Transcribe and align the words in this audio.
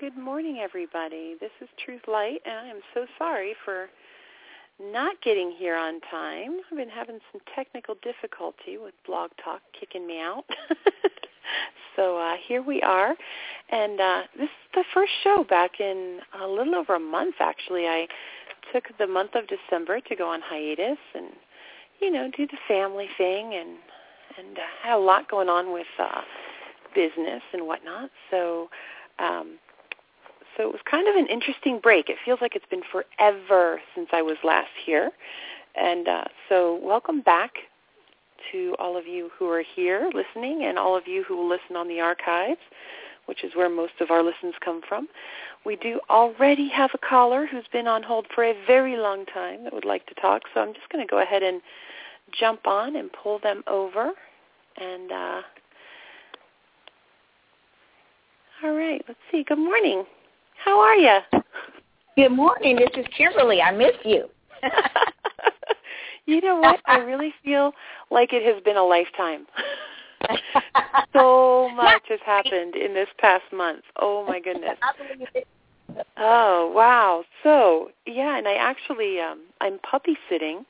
Good 0.00 0.16
morning, 0.16 0.58
everybody. 0.62 1.34
This 1.40 1.50
is 1.60 1.68
Truth 1.84 2.02
Light, 2.06 2.40
and 2.44 2.54
I 2.54 2.68
am 2.68 2.80
so 2.94 3.04
sorry 3.18 3.56
for 3.64 3.88
not 4.80 5.20
getting 5.22 5.50
here 5.50 5.74
on 5.74 6.00
time. 6.08 6.60
I've 6.70 6.78
been 6.78 6.88
having 6.88 7.18
some 7.32 7.40
technical 7.52 7.96
difficulty 8.00 8.78
with 8.78 8.94
Blog 9.04 9.30
Talk 9.42 9.60
kicking 9.78 10.06
me 10.06 10.20
out. 10.20 10.44
so 11.96 12.16
uh, 12.16 12.34
here 12.46 12.62
we 12.62 12.80
are, 12.82 13.16
and 13.70 14.00
uh, 14.00 14.22
this 14.36 14.44
is 14.44 14.70
the 14.72 14.84
first 14.94 15.10
show 15.24 15.42
back 15.42 15.80
in 15.80 16.20
a 16.40 16.46
little 16.46 16.76
over 16.76 16.94
a 16.94 17.00
month, 17.00 17.34
actually. 17.40 17.88
I 17.88 18.06
took 18.72 18.84
the 18.98 19.06
month 19.08 19.34
of 19.34 19.46
December 19.48 19.98
to 20.00 20.14
go 20.14 20.28
on 20.28 20.40
hiatus 20.44 20.98
and, 21.16 21.30
you 22.00 22.12
know, 22.12 22.30
do 22.36 22.46
the 22.46 22.58
family 22.68 23.08
thing 23.18 23.54
and 23.54 23.70
and 24.38 24.58
uh, 24.58 24.62
had 24.80 24.94
a 24.94 25.00
lot 25.00 25.28
going 25.28 25.48
on 25.48 25.72
with 25.72 25.88
uh, 25.98 26.20
business 26.94 27.42
and 27.52 27.66
whatnot. 27.66 28.10
So 28.30 28.68
um, 29.18 29.58
so 30.58 30.64
it 30.64 30.72
was 30.72 30.80
kind 30.90 31.06
of 31.06 31.14
an 31.14 31.28
interesting 31.28 31.78
break. 31.80 32.10
It 32.10 32.16
feels 32.24 32.40
like 32.40 32.56
it's 32.56 32.66
been 32.68 32.82
forever 32.90 33.80
since 33.94 34.08
I 34.12 34.22
was 34.22 34.36
last 34.42 34.70
here. 34.84 35.12
And 35.76 36.08
uh, 36.08 36.24
so 36.48 36.80
welcome 36.82 37.20
back 37.20 37.52
to 38.50 38.74
all 38.80 38.96
of 38.96 39.06
you 39.06 39.30
who 39.38 39.48
are 39.48 39.62
here 39.76 40.10
listening 40.12 40.64
and 40.64 40.76
all 40.76 40.96
of 40.96 41.06
you 41.06 41.22
who 41.22 41.36
will 41.36 41.48
listen 41.48 41.76
on 41.76 41.86
the 41.86 42.00
archives, 42.00 42.60
which 43.26 43.44
is 43.44 43.52
where 43.54 43.68
most 43.68 43.92
of 44.00 44.10
our 44.10 44.22
listens 44.22 44.54
come 44.64 44.80
from. 44.88 45.06
We 45.64 45.76
do 45.76 46.00
already 46.10 46.68
have 46.70 46.90
a 46.92 46.98
caller 46.98 47.46
who's 47.46 47.66
been 47.72 47.86
on 47.86 48.02
hold 48.02 48.26
for 48.34 48.42
a 48.42 48.54
very 48.66 48.96
long 48.96 49.26
time 49.26 49.62
that 49.62 49.72
would 49.72 49.84
like 49.84 50.06
to 50.06 50.14
talk. 50.14 50.42
So 50.54 50.60
I'm 50.60 50.74
just 50.74 50.88
going 50.90 51.06
to 51.06 51.10
go 51.10 51.22
ahead 51.22 51.44
and 51.44 51.62
jump 52.38 52.66
on 52.66 52.96
and 52.96 53.10
pull 53.12 53.38
them 53.38 53.62
over. 53.68 54.10
And 54.76 55.12
uh, 55.12 55.40
all 58.64 58.72
right, 58.72 59.04
let's 59.06 59.20
see. 59.30 59.44
Good 59.44 59.58
morning. 59.58 60.04
How 60.64 60.80
are 60.80 60.96
you? 60.96 61.18
Good 62.16 62.30
morning. 62.30 62.76
This 62.76 62.90
is 62.96 63.06
Kimberly. 63.16 63.62
I 63.62 63.70
miss 63.70 63.94
you. 64.04 64.28
you 66.26 66.40
know 66.40 66.56
what? 66.56 66.80
I 66.86 66.98
really 66.98 67.32
feel 67.44 67.72
like 68.10 68.32
it 68.32 68.42
has 68.42 68.62
been 68.64 68.76
a 68.76 68.82
lifetime. 68.82 69.46
so 71.12 71.70
much 71.74 72.02
has 72.08 72.18
happened 72.26 72.74
in 72.74 72.92
this 72.92 73.08
past 73.18 73.44
month. 73.52 73.84
Oh 74.00 74.24
my 74.26 74.40
goodness. 74.40 74.76
Oh 76.16 76.72
wow. 76.74 77.24
So 77.42 77.90
yeah, 78.06 78.36
and 78.36 78.48
I 78.48 78.54
actually 78.54 79.20
um 79.20 79.40
I'm 79.60 79.78
puppy 79.78 80.16
sitting. 80.28 80.64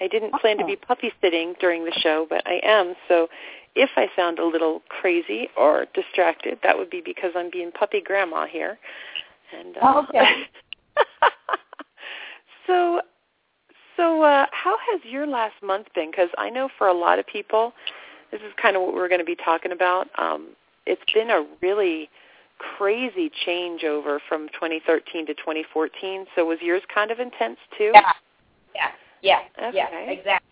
I 0.00 0.08
didn't 0.08 0.32
plan 0.40 0.58
to 0.58 0.64
be 0.64 0.76
puppy 0.76 1.12
sitting 1.20 1.54
during 1.60 1.84
the 1.84 1.92
show, 2.02 2.26
but 2.28 2.42
I 2.46 2.60
am. 2.64 2.94
So 3.06 3.28
if 3.74 3.90
I 3.96 4.08
sound 4.14 4.38
a 4.38 4.44
little 4.44 4.82
crazy 4.88 5.48
or 5.56 5.86
distracted, 5.94 6.58
that 6.62 6.76
would 6.78 6.90
be 6.90 7.02
because 7.04 7.32
I'm 7.34 7.50
being 7.50 7.72
puppy 7.72 8.00
grandma 8.00 8.46
here. 8.46 8.78
And 9.56 9.76
uh, 9.76 10.02
okay. 10.08 10.44
so, 12.66 13.00
so 13.96 14.22
uh, 14.22 14.46
how 14.52 14.76
has 14.90 15.00
your 15.04 15.26
last 15.26 15.54
month 15.62 15.88
been? 15.94 16.10
Because 16.10 16.30
I 16.38 16.50
know 16.50 16.68
for 16.78 16.86
a 16.86 16.94
lot 16.94 17.18
of 17.18 17.26
people, 17.26 17.72
this 18.30 18.40
is 18.40 18.52
kind 18.60 18.76
of 18.76 18.82
what 18.82 18.94
we're 18.94 19.08
going 19.08 19.20
to 19.20 19.24
be 19.24 19.36
talking 19.36 19.72
about. 19.72 20.08
Um, 20.18 20.50
it's 20.86 21.02
been 21.12 21.30
a 21.30 21.44
really 21.60 22.08
crazy 22.58 23.30
changeover 23.46 24.18
from 24.28 24.48
2013 24.48 25.26
to 25.26 25.34
2014. 25.34 26.26
So 26.34 26.44
was 26.44 26.58
yours 26.60 26.82
kind 26.92 27.10
of 27.10 27.18
intense 27.18 27.58
too? 27.76 27.90
Yeah. 27.92 28.12
Yeah. 28.74 28.90
Yeah. 29.22 29.68
Okay. 29.68 29.76
Yeah. 29.76 30.10
Exactly. 30.10 30.50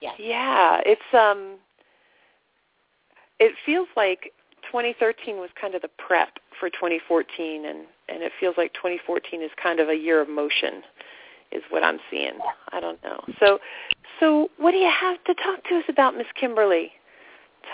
Yeah. 0.00 0.12
Yeah. 0.18 0.80
It's 0.84 1.14
um 1.14 1.58
it 3.38 3.54
feels 3.64 3.88
like 3.96 4.32
2013 4.70 5.36
was 5.36 5.50
kind 5.60 5.74
of 5.74 5.82
the 5.82 5.90
prep 5.98 6.38
for 6.58 6.70
2014 6.70 7.66
and 7.66 7.86
and 8.08 8.22
it 8.22 8.32
feels 8.38 8.54
like 8.56 8.72
2014 8.74 9.42
is 9.42 9.50
kind 9.60 9.80
of 9.80 9.88
a 9.88 9.94
year 9.94 10.20
of 10.20 10.28
motion 10.28 10.82
is 11.52 11.62
what 11.70 11.82
I'm 11.82 11.98
seeing. 12.10 12.38
I 12.72 12.80
don't 12.80 13.02
know. 13.02 13.22
So 13.40 13.58
so 14.20 14.48
what 14.58 14.72
do 14.72 14.78
you 14.78 14.90
have 14.90 15.22
to 15.24 15.34
talk 15.34 15.62
to 15.68 15.76
us 15.76 15.84
about 15.88 16.16
Miss 16.16 16.26
Kimberly? 16.38 16.92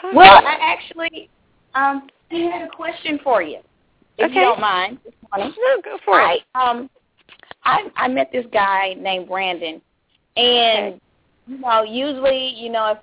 Talk 0.01 0.15
well, 0.15 0.45
I 0.45 0.57
actually 0.61 1.29
um 1.75 2.09
I 2.31 2.37
had 2.37 2.63
a 2.63 2.71
question 2.71 3.19
for 3.23 3.43
you. 3.43 3.59
If 4.19 4.27
okay. 4.27 4.35
you 4.35 4.41
don't 4.41 4.61
mind. 4.61 4.99
No, 5.37 5.81
go 5.83 5.99
for 6.05 6.21
I, 6.21 6.35
it. 6.35 6.43
Um 6.55 6.91
I 7.65 7.89
I 7.97 8.09
met 8.09 8.31
this 8.33 8.47
guy 8.53 8.95
named 8.99 9.29
Brandon 9.29 9.81
and 10.37 10.95
okay. 10.95 11.01
you 11.47 11.59
know, 11.59 11.83
usually, 11.83 12.55
you 12.57 12.71
know, 12.71 12.93
if 12.93 12.99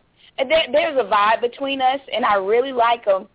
there, 0.48 0.66
there's 0.72 0.98
a 0.98 1.10
vibe 1.10 1.42
between 1.42 1.82
us, 1.82 2.00
and 2.14 2.26
I 2.26 2.36
really 2.36 2.72
like 2.72 3.06
him. 3.06 3.28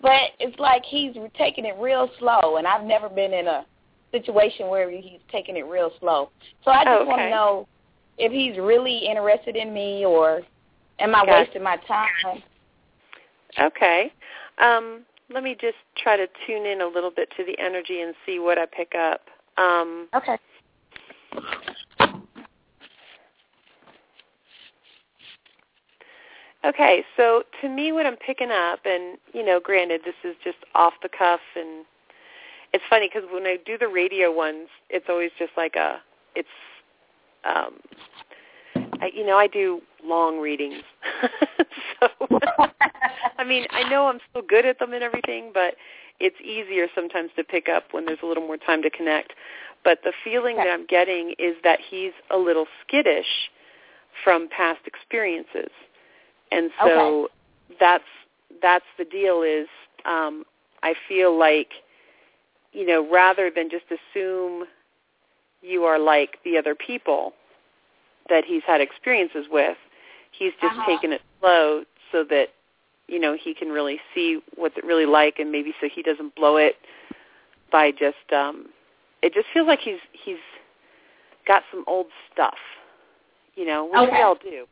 But 0.00 0.32
it's 0.38 0.58
like 0.58 0.84
he's 0.84 1.14
taking 1.36 1.64
it 1.64 1.74
real 1.78 2.10
slow, 2.18 2.56
and 2.56 2.66
I've 2.66 2.84
never 2.84 3.08
been 3.08 3.32
in 3.32 3.46
a 3.46 3.64
situation 4.12 4.68
where 4.68 4.90
he's 4.90 5.20
taking 5.30 5.56
it 5.56 5.66
real 5.66 5.90
slow. 6.00 6.30
So 6.64 6.70
I 6.70 6.84
just 6.84 6.88
oh, 6.88 7.00
okay. 7.00 7.08
want 7.08 7.20
to 7.20 7.30
know 7.30 7.68
if 8.18 8.32
he's 8.32 8.58
really 8.58 9.06
interested 9.06 9.56
in 9.56 9.72
me, 9.72 10.04
or 10.04 10.42
am 11.00 11.14
I 11.14 11.24
wasting 11.26 11.62
my 11.62 11.76
time? 11.88 12.42
Okay. 13.58 14.12
Um, 14.62 15.04
let 15.32 15.42
me 15.42 15.56
just 15.60 15.76
try 15.96 16.16
to 16.16 16.26
tune 16.46 16.66
in 16.66 16.82
a 16.82 16.86
little 16.86 17.10
bit 17.10 17.30
to 17.36 17.44
the 17.44 17.58
energy 17.58 18.00
and 18.02 18.14
see 18.24 18.38
what 18.38 18.58
I 18.58 18.66
pick 18.66 18.94
up. 18.94 19.22
Um, 19.58 20.08
Okay. 20.14 20.38
Okay, 26.66 27.04
so 27.16 27.44
to 27.60 27.68
me 27.68 27.92
what 27.92 28.06
I'm 28.06 28.16
picking 28.16 28.50
up, 28.50 28.80
and, 28.84 29.18
you 29.32 29.44
know, 29.44 29.60
granted 29.60 30.00
this 30.04 30.16
is 30.24 30.34
just 30.42 30.58
off 30.74 30.94
the 31.00 31.08
cuff, 31.08 31.40
and 31.54 31.84
it's 32.72 32.82
funny 32.90 33.08
because 33.08 33.28
when 33.32 33.46
I 33.46 33.58
do 33.64 33.78
the 33.78 33.86
radio 33.86 34.32
ones, 34.32 34.68
it's 34.90 35.06
always 35.08 35.30
just 35.38 35.52
like 35.56 35.76
a, 35.76 36.00
it's, 36.34 36.48
um, 37.44 37.74
I, 39.00 39.12
you 39.14 39.24
know, 39.24 39.36
I 39.36 39.46
do 39.46 39.80
long 40.02 40.40
readings. 40.40 40.82
so, 42.00 42.08
I 43.38 43.44
mean, 43.44 43.66
I 43.70 43.88
know 43.88 44.08
I'm 44.08 44.18
still 44.30 44.42
good 44.42 44.66
at 44.66 44.80
them 44.80 44.92
and 44.92 45.04
everything, 45.04 45.52
but 45.54 45.76
it's 46.18 46.36
easier 46.40 46.88
sometimes 46.96 47.30
to 47.36 47.44
pick 47.44 47.68
up 47.68 47.84
when 47.92 48.06
there's 48.06 48.18
a 48.24 48.26
little 48.26 48.44
more 48.44 48.56
time 48.56 48.82
to 48.82 48.90
connect. 48.90 49.34
But 49.84 50.00
the 50.02 50.12
feeling 50.24 50.56
that 50.56 50.66
I'm 50.66 50.86
getting 50.86 51.36
is 51.38 51.54
that 51.62 51.78
he's 51.88 52.12
a 52.28 52.38
little 52.38 52.66
skittish 52.84 53.50
from 54.24 54.48
past 54.48 54.80
experiences. 54.86 55.70
And 56.50 56.70
so 56.82 56.88
Okay. 56.88 57.78
that's 57.80 58.04
that's 58.62 58.84
the 58.98 59.04
deal 59.04 59.42
is 59.42 59.68
um 60.04 60.44
I 60.82 60.94
feel 61.08 61.36
like 61.36 61.68
you 62.72 62.86
know 62.86 63.08
rather 63.10 63.50
than 63.54 63.68
just 63.70 63.84
assume 63.90 64.64
you 65.62 65.84
are 65.84 65.98
like 65.98 66.38
the 66.44 66.56
other 66.56 66.74
people 66.74 67.32
that 68.28 68.44
he's 68.44 68.62
had 68.66 68.80
experiences 68.80 69.46
with, 69.50 69.76
he's 70.32 70.52
just 70.60 70.74
Uh-huh. 70.74 70.86
taken 70.86 71.12
it 71.12 71.22
slow 71.40 71.84
so 72.12 72.24
that 72.24 72.48
you 73.08 73.18
know 73.18 73.34
he 73.40 73.54
can 73.54 73.68
really 73.70 74.00
see 74.14 74.40
what's 74.56 74.76
it 74.76 74.84
really 74.84 75.06
like 75.06 75.38
and 75.38 75.50
maybe 75.50 75.74
so 75.80 75.88
he 75.88 76.02
doesn't 76.02 76.34
blow 76.34 76.56
it 76.56 76.76
by 77.70 77.90
just 77.90 78.32
um 78.32 78.66
it 79.22 79.32
just 79.34 79.46
feels 79.52 79.66
like 79.66 79.80
he's 79.80 80.00
he's 80.12 80.38
got 81.46 81.62
some 81.70 81.84
old 81.86 82.06
stuff 82.32 82.58
you 83.54 83.64
know 83.64 83.84
which 83.84 83.94
we 84.02 84.06
Okay. 84.08 84.22
all 84.22 84.34
do 84.36 84.66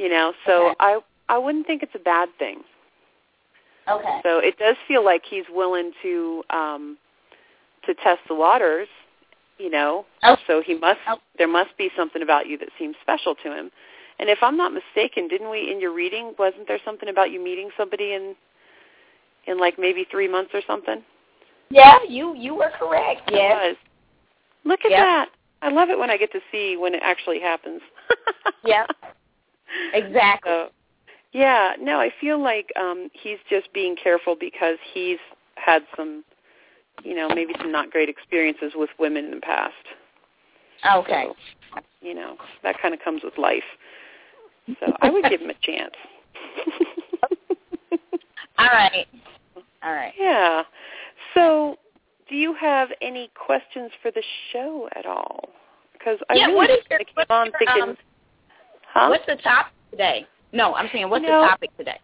you 0.00 0.08
know 0.08 0.32
so 0.46 0.66
Okay. 0.68 0.74
i 0.80 0.98
i 1.28 1.38
wouldn't 1.38 1.66
think 1.66 1.82
it's 1.82 1.94
a 1.94 2.04
bad 2.14 2.28
thing 2.38 2.58
Okay. 3.88 4.20
so 4.22 4.38
it 4.38 4.56
does 4.58 4.76
feel 4.86 5.04
like 5.04 5.22
he's 5.28 5.44
willing 5.50 5.92
to 6.02 6.42
um 6.50 6.96
to 7.86 7.94
test 7.94 8.20
the 8.28 8.34
waters 8.34 8.88
you 9.58 9.70
know 9.70 10.06
Oh. 10.22 10.36
so 10.46 10.62
he 10.64 10.74
must 10.78 11.00
Oh. 11.06 11.18
there 11.38 11.48
must 11.48 11.76
be 11.76 11.90
something 11.96 12.22
about 12.22 12.46
you 12.46 12.56
that 12.58 12.68
seems 12.78 12.96
special 13.02 13.34
to 13.42 13.52
him 13.54 13.70
and 14.18 14.28
if 14.28 14.38
i'm 14.42 14.56
not 14.56 14.72
mistaken 14.72 15.28
didn't 15.28 15.50
we 15.50 15.70
in 15.70 15.80
your 15.80 15.92
reading 15.92 16.34
wasn't 16.38 16.66
there 16.68 16.80
something 16.84 17.08
about 17.08 17.30
you 17.30 17.42
meeting 17.42 17.70
somebody 17.76 18.14
in 18.14 18.34
in 19.46 19.58
like 19.58 19.78
maybe 19.78 20.06
three 20.10 20.28
months 20.28 20.50
or 20.54 20.60
something. 20.66 21.02
Yeah, 21.70 21.98
you 22.08 22.34
you 22.36 22.54
were 22.54 22.70
correct. 22.78 23.22
Yes. 23.30 23.76
Look 24.64 24.80
at 24.84 24.90
Yep. 24.90 25.00
that. 25.00 25.28
I 25.62 25.70
love 25.70 25.88
it 25.88 25.98
when 25.98 26.10
I 26.10 26.16
get 26.16 26.30
to 26.32 26.40
see 26.52 26.76
when 26.76 26.94
it 26.94 27.00
actually 27.02 27.40
happens. 27.40 27.80
Yeah. 28.62 28.84
Exactly. 29.92 30.50
So, 30.50 30.68
yeah, 31.32 31.74
no, 31.80 32.00
I 32.00 32.10
feel 32.20 32.42
like 32.42 32.70
um 32.78 33.08
he's 33.12 33.38
just 33.48 33.72
being 33.72 33.96
careful 33.96 34.36
because 34.38 34.78
he's 34.92 35.18
had 35.56 35.82
some, 35.96 36.24
you 37.04 37.14
know, 37.14 37.28
maybe 37.28 37.54
some 37.58 37.70
not 37.72 37.90
great 37.90 38.08
experiences 38.08 38.72
with 38.74 38.90
women 38.98 39.26
in 39.26 39.30
the 39.32 39.40
past. 39.40 39.74
Okay. 40.96 41.26
So, 41.74 41.80
you 42.00 42.14
know, 42.14 42.36
that 42.62 42.80
kind 42.80 42.94
of 42.94 43.00
comes 43.00 43.22
with 43.22 43.36
life. 43.38 43.62
So 44.80 44.92
I 45.00 45.10
would 45.10 45.24
give 45.28 45.40
him 45.40 45.50
a 45.50 45.54
chance. 45.62 45.94
All 48.58 48.66
right. 48.66 49.06
All 49.82 49.92
right. 49.92 50.12
yeah. 50.18 50.62
So, 51.34 51.76
do 52.28 52.34
you 52.36 52.54
have 52.54 52.90
any 53.00 53.30
questions 53.34 53.90
for 54.02 54.10
the 54.10 54.22
show 54.52 54.88
at 54.94 55.06
all? 55.06 55.48
Because 55.92 56.18
I 56.28 56.34
Yeah, 56.34 56.46
really 56.46 56.56
what 56.56 56.70
is 56.70 56.84
your- 56.90 57.00
I 57.00 57.04
came 57.04 57.14
what's 57.14 57.30
on 57.30 57.52
thinking, 57.52 57.82
um, 57.82 57.98
huh? 58.92 59.08
What's 59.08 59.26
the 59.26 59.36
topic 59.36 59.72
today? 59.90 60.26
No, 60.52 60.74
I'm 60.74 60.88
saying 60.92 61.08
what's 61.10 61.22
No. 61.22 61.42
the 61.42 61.48
topic 61.48 61.76
today? 61.76 61.98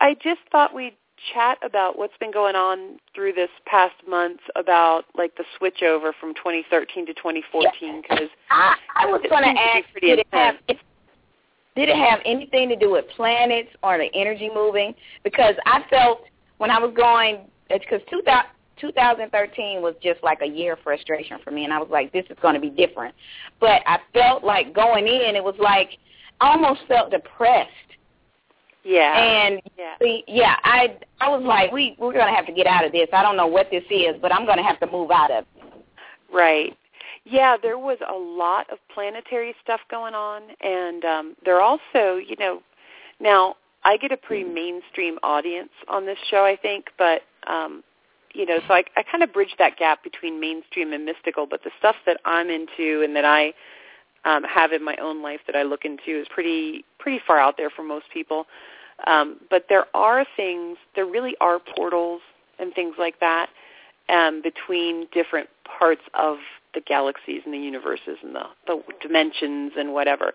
I 0.00 0.14
just 0.14 0.40
thought 0.50 0.74
we'd 0.74 0.96
chat 1.34 1.58
about 1.62 1.98
what's 1.98 2.16
been 2.18 2.30
going 2.30 2.54
on 2.54 2.98
through 3.14 3.32
this 3.32 3.50
past 3.66 3.94
month 4.08 4.40
about 4.54 5.04
like 5.16 5.36
the 5.36 5.44
switch 5.56 5.82
over 5.82 6.12
from 6.20 6.34
2013 6.34 7.06
to 7.06 7.14
2014 7.14 8.02
because 8.02 8.28
I, 8.50 8.76
I 8.94 9.06
was 9.06 9.20
going 9.28 9.42
to 9.42 9.48
seems 9.48 9.58
to 9.58 9.64
be 9.64 9.78
ask, 9.80 9.92
pretty 9.92 10.06
did 10.06 10.18
it 10.20 10.26
have 10.30 10.54
did 11.78 11.88
it 11.88 11.96
have 11.96 12.20
anything 12.24 12.68
to 12.68 12.76
do 12.76 12.90
with 12.90 13.04
planets 13.14 13.70
or 13.84 13.98
the 13.98 14.08
energy 14.14 14.50
moving? 14.52 14.94
Because 15.22 15.54
I 15.64 15.84
felt 15.88 16.22
when 16.58 16.72
I 16.72 16.78
was 16.80 16.92
going, 16.96 17.46
because 17.68 18.00
2013 18.10 19.80
was 19.80 19.94
just 20.02 20.20
like 20.24 20.40
a 20.42 20.46
year 20.46 20.72
of 20.72 20.80
frustration 20.80 21.38
for 21.44 21.52
me, 21.52 21.62
and 21.62 21.72
I 21.72 21.78
was 21.78 21.88
like, 21.88 22.12
this 22.12 22.24
is 22.30 22.36
going 22.42 22.54
to 22.54 22.60
be 22.60 22.70
different. 22.70 23.14
But 23.60 23.82
I 23.86 23.98
felt 24.12 24.42
like 24.42 24.74
going 24.74 25.06
in, 25.06 25.36
it 25.36 25.44
was 25.44 25.54
like 25.60 25.90
almost 26.40 26.80
felt 26.88 27.10
depressed. 27.10 27.70
yeah, 28.84 29.18
And 29.18 29.60
yeah, 29.78 29.94
see, 30.00 30.24
yeah, 30.26 30.56
I 30.64 30.96
I 31.20 31.28
was 31.28 31.42
like, 31.44 31.72
we 31.72 31.96
we're 31.98 32.12
gonna 32.12 32.34
have 32.34 32.46
to 32.46 32.52
get 32.52 32.66
out 32.66 32.84
of 32.84 32.92
this. 32.92 33.08
I 33.12 33.22
don't 33.22 33.36
know 33.36 33.46
what 33.46 33.70
this 33.70 33.84
is, 33.90 34.16
but 34.20 34.32
I'm 34.32 34.46
gonna 34.46 34.66
have 34.66 34.80
to 34.80 34.86
move 34.86 35.10
out 35.10 35.30
of. 35.30 35.44
it. 35.56 35.62
right. 36.32 36.76
Yeah, 37.24 37.56
there 37.60 37.78
was 37.78 37.98
a 38.08 38.14
lot 38.16 38.70
of 38.70 38.78
planetary 38.94 39.54
stuff 39.62 39.80
going 39.90 40.14
on, 40.14 40.42
and 40.62 41.04
um, 41.04 41.36
there 41.44 41.60
also, 41.60 42.16
you 42.16 42.36
know, 42.38 42.62
now 43.20 43.56
I 43.84 43.98
get 43.98 44.12
a 44.12 44.16
pretty 44.16 44.44
mainstream 44.44 45.18
audience 45.22 45.70
on 45.88 46.06
this 46.06 46.16
show, 46.30 46.44
I 46.44 46.56
think, 46.56 46.86
but 46.96 47.22
um, 47.46 47.82
you 48.34 48.46
know, 48.46 48.58
so 48.66 48.74
I, 48.74 48.84
I 48.96 49.02
kind 49.02 49.22
of 49.22 49.32
bridge 49.32 49.54
that 49.58 49.76
gap 49.76 50.02
between 50.04 50.40
mainstream 50.40 50.92
and 50.92 51.04
mystical. 51.04 51.46
But 51.46 51.64
the 51.64 51.70
stuff 51.78 51.96
that 52.06 52.20
I'm 52.24 52.50
into 52.50 53.02
and 53.02 53.14
that 53.16 53.24
I 53.24 53.52
um, 54.28 54.44
have 54.44 54.72
in 54.72 54.84
my 54.84 54.96
own 54.96 55.22
life 55.22 55.40
that 55.46 55.56
I 55.56 55.62
look 55.62 55.84
into 55.84 56.20
is 56.20 56.26
pretty 56.28 56.84
pretty 56.98 57.20
far 57.26 57.38
out 57.38 57.56
there 57.56 57.70
for 57.70 57.82
most 57.82 58.06
people. 58.12 58.46
Um, 59.06 59.36
but 59.48 59.66
there 59.68 59.86
are 59.94 60.26
things, 60.36 60.76
there 60.94 61.06
really 61.06 61.34
are 61.40 61.60
portals 61.60 62.20
and 62.58 62.74
things 62.74 62.96
like 62.98 63.20
that 63.20 63.48
um, 64.08 64.42
between 64.42 65.06
different 65.12 65.48
parts 65.78 66.02
of 66.14 66.38
the 66.74 66.80
galaxies 66.80 67.42
and 67.44 67.54
the 67.54 67.58
universes 67.58 68.18
and 68.22 68.34
the, 68.34 68.42
the 68.66 68.82
dimensions 69.00 69.72
and 69.78 69.92
whatever. 69.94 70.32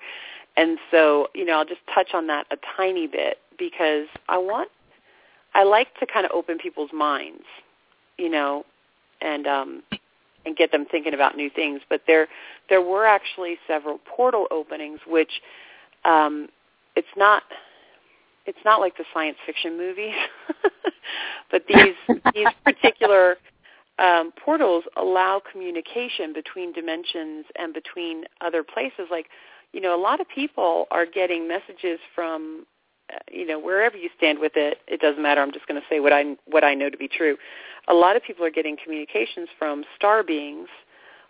And 0.56 0.78
so, 0.92 1.28
you 1.36 1.46
know, 1.46 1.57
I'll 1.57 1.66
just 1.66 1.81
touch 1.94 2.13
on 2.13 2.28
that 2.28 2.46
a 2.51 2.57
tiny 2.78 3.06
bit 3.06 3.39
because 3.60 4.07
I 4.30 4.38
want, 4.38 4.69
I 5.54 5.63
like 5.63 5.94
to 6.00 6.06
kind 6.06 6.25
of 6.25 6.31
open 6.31 6.57
people's 6.57 6.92
minds, 6.94 7.44
you 8.18 8.30
know, 8.30 8.66
and 9.22 9.46
um, 9.46 9.84
and 10.45 10.56
get 10.56 10.72
them 10.72 10.86
thinking 10.90 11.13
about 11.13 11.36
new 11.38 11.50
things. 11.50 11.81
But 11.90 12.01
there, 12.07 12.28
there 12.69 12.81
were 12.81 13.06
actually 13.06 13.57
several 13.68 14.00
portal 14.00 14.48
openings, 14.51 15.00
which 15.07 15.42
um, 16.06 16.50
it's 16.95 17.07
not, 17.16 17.44
it's 18.45 18.60
not 18.66 18.80
like 18.80 18.98
the 18.98 19.06
science 19.13 19.38
fiction 19.45 19.78
movies, 19.78 20.16
but 21.51 21.63
these 21.68 21.95
these 22.34 22.48
particular 22.66 23.38
um, 24.00 24.31
portals 24.44 24.84
allow 24.98 25.42
communication 25.51 26.34
between 26.34 26.74
dimensions 26.74 27.46
and 27.57 27.74
between 27.74 28.25
other 28.42 28.63
places. 28.63 29.07
Like, 29.12 29.28
you 29.72 29.81
know, 29.81 29.96
a 29.96 30.01
lot 30.01 30.19
of 30.19 30.28
people 30.28 30.88
are 30.92 31.06
getting 31.06 31.48
messages 31.48 32.00
from, 32.16 32.66
you 33.31 33.45
know, 33.45 33.59
wherever 33.59 33.97
you 33.97 34.09
stand 34.17 34.39
with 34.39 34.53
it. 34.55 34.79
It 34.88 35.00
doesn't 35.01 35.21
matter. 35.21 35.41
I'm 35.41 35.51
just 35.51 35.67
going 35.67 35.79
to 35.79 35.88
say 35.89 36.00
what 36.00 36.13
I 36.13 36.35
what 36.45 36.63
I 36.63 36.73
know 36.73 36.89
to 36.89 36.97
be 36.97 37.07
true. 37.07 37.38
A 37.88 37.94
lot 37.94 38.15
of 38.15 38.23
people 38.23 38.45
are 38.45 38.51
getting 38.51 38.77
communications 38.81 39.50
from 39.59 39.83
star 39.95 40.23
beings 40.23 40.69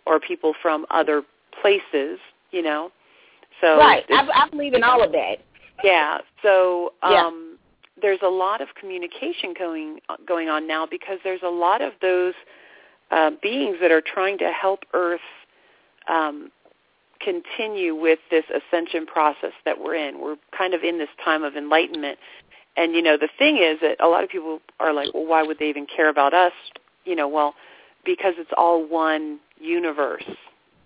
or 0.06 0.20
people 0.20 0.54
from 0.62 0.86
other 0.90 1.22
places. 1.60 2.18
You 2.50 2.62
know, 2.62 2.92
so 3.60 3.78
right. 3.78 4.04
I, 4.10 4.44
I 4.44 4.48
believe 4.50 4.74
in 4.74 4.84
all 4.84 5.02
of 5.02 5.12
that. 5.12 5.38
yeah. 5.82 6.18
So 6.42 6.92
Yeah. 7.02 7.26
um, 7.26 7.58
there's 8.00 8.20
a 8.22 8.28
lot 8.28 8.60
of 8.60 8.68
communication 8.78 9.54
going 9.58 10.00
going 10.26 10.48
on 10.48 10.66
now 10.66 10.86
because 10.86 11.18
there's 11.24 11.42
a 11.42 11.48
lot 11.48 11.80
of 11.82 11.92
those 12.00 12.34
uh, 13.10 13.30
beings 13.42 13.76
that 13.80 13.90
are 13.90 14.02
trying 14.02 14.38
to 14.38 14.50
help 14.50 14.84
Earth 14.94 15.20
um, 16.08 16.50
continue 17.20 17.94
with 17.94 18.18
this 18.30 18.44
ascension 18.50 19.06
process 19.06 19.52
that 19.64 19.80
we're 19.80 19.94
in. 19.94 20.20
We're 20.20 20.36
kind 20.56 20.74
of 20.74 20.82
in 20.82 20.98
this 20.98 21.08
time 21.24 21.42
of 21.42 21.56
enlightenment. 21.56 22.18
And 22.76 22.94
you 22.94 23.02
know, 23.02 23.16
the 23.16 23.28
thing 23.38 23.58
is 23.58 23.80
that 23.80 23.96
a 24.00 24.08
lot 24.08 24.24
of 24.24 24.30
people 24.30 24.60
are 24.80 24.92
like, 24.92 25.14
well, 25.14 25.26
why 25.26 25.42
would 25.42 25.58
they 25.58 25.68
even 25.68 25.86
care 25.86 26.08
about 26.08 26.34
us? 26.34 26.52
You 27.04 27.14
know, 27.14 27.28
well, 27.28 27.54
because 28.04 28.34
it's 28.38 28.50
all 28.56 28.86
one 28.86 29.38
universe 29.60 30.24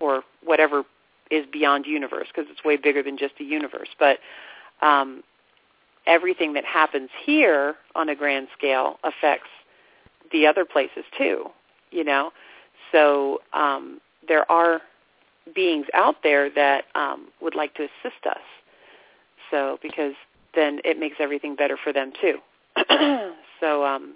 or 0.01 0.23
whatever 0.45 0.85
is 1.31 1.45
beyond 1.53 1.87
universe 1.87 2.29
because 2.35 2.51
it's 2.51 2.65
way 2.65 2.77
bigger 2.77 3.03
than 3.03 3.19
just 3.19 3.35
a 3.41 3.45
universe. 3.45 3.89
But 3.99 4.19
um, 4.83 5.23
everything 6.07 6.53
that 6.55 6.65
happens 6.65 7.11
here 7.25 7.77
on 7.95 8.09
a 8.09 8.15
grand 8.15 8.49
scale 8.57 8.99
affects 9.03 9.49
the 10.33 10.47
other 10.47 10.65
places 10.65 11.05
too. 11.17 11.47
You 11.91 12.05
know, 12.05 12.33
so 12.93 13.41
um, 13.53 14.01
there 14.27 14.51
are 14.51 14.83
beings 15.55 15.87
out 15.95 16.17
there 16.23 16.51
that 16.51 16.85
um, 16.95 17.29
would 17.41 17.55
like 17.55 17.75
to 17.75 17.83
assist 17.83 18.27
us. 18.27 18.43
So 19.51 19.79
because 19.83 20.15
then 20.55 20.81
it 20.85 20.99
makes 20.99 21.17
everything 21.19 21.57
better 21.57 21.77
for 21.83 21.93
them 21.93 22.13
too. 22.21 22.39
so 23.61 23.85
um, 23.85 24.15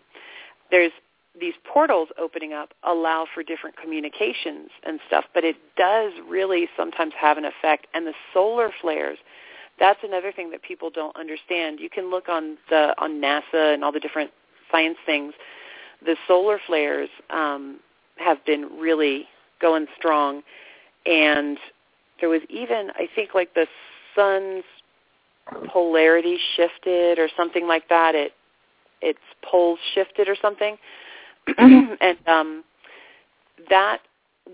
there's 0.70 0.92
these 1.38 1.54
portals 1.64 2.08
opening 2.18 2.52
up 2.52 2.70
allow 2.84 3.26
for 3.32 3.42
different 3.42 3.76
communications 3.76 4.68
and 4.84 5.00
stuff, 5.06 5.24
but 5.32 5.44
it 5.44 5.56
does 5.76 6.12
really 6.28 6.68
sometimes 6.76 7.12
have 7.18 7.38
an 7.38 7.44
effect. 7.44 7.86
And 7.94 8.06
the 8.06 8.12
solar 8.34 8.70
flares, 8.80 9.18
that's 9.78 10.00
another 10.02 10.30
thing 10.30 10.50
that 10.50 10.62
people 10.62 10.90
don't 10.90 11.16
understand. 11.16 11.80
You 11.80 11.88
can 11.88 12.10
look 12.10 12.28
on 12.28 12.58
the 12.68 12.94
on 12.98 13.20
NASA 13.20 13.74
and 13.74 13.82
all 13.82 13.92
the 13.92 14.00
different 14.00 14.30
science 14.70 14.98
things. 15.06 15.32
The 16.04 16.16
solar 16.28 16.58
flares 16.66 17.08
um, 17.30 17.80
have 18.16 18.44
been 18.44 18.68
really 18.78 19.26
going 19.60 19.86
strong, 19.96 20.42
and 21.06 21.58
there 22.20 22.28
was 22.28 22.42
even 22.48 22.90
I 22.94 23.08
think 23.14 23.34
like 23.34 23.54
the 23.54 23.66
sun's 24.14 24.64
polarity 25.72 26.38
shifted 26.56 27.18
or 27.18 27.28
something 27.36 27.66
like 27.66 27.88
that. 27.88 28.14
It 28.14 28.32
its 29.00 29.18
poles 29.42 29.80
shifted 29.94 30.28
or 30.28 30.36
something, 30.40 30.76
and 31.58 32.16
um, 32.26 32.64
that 33.68 33.98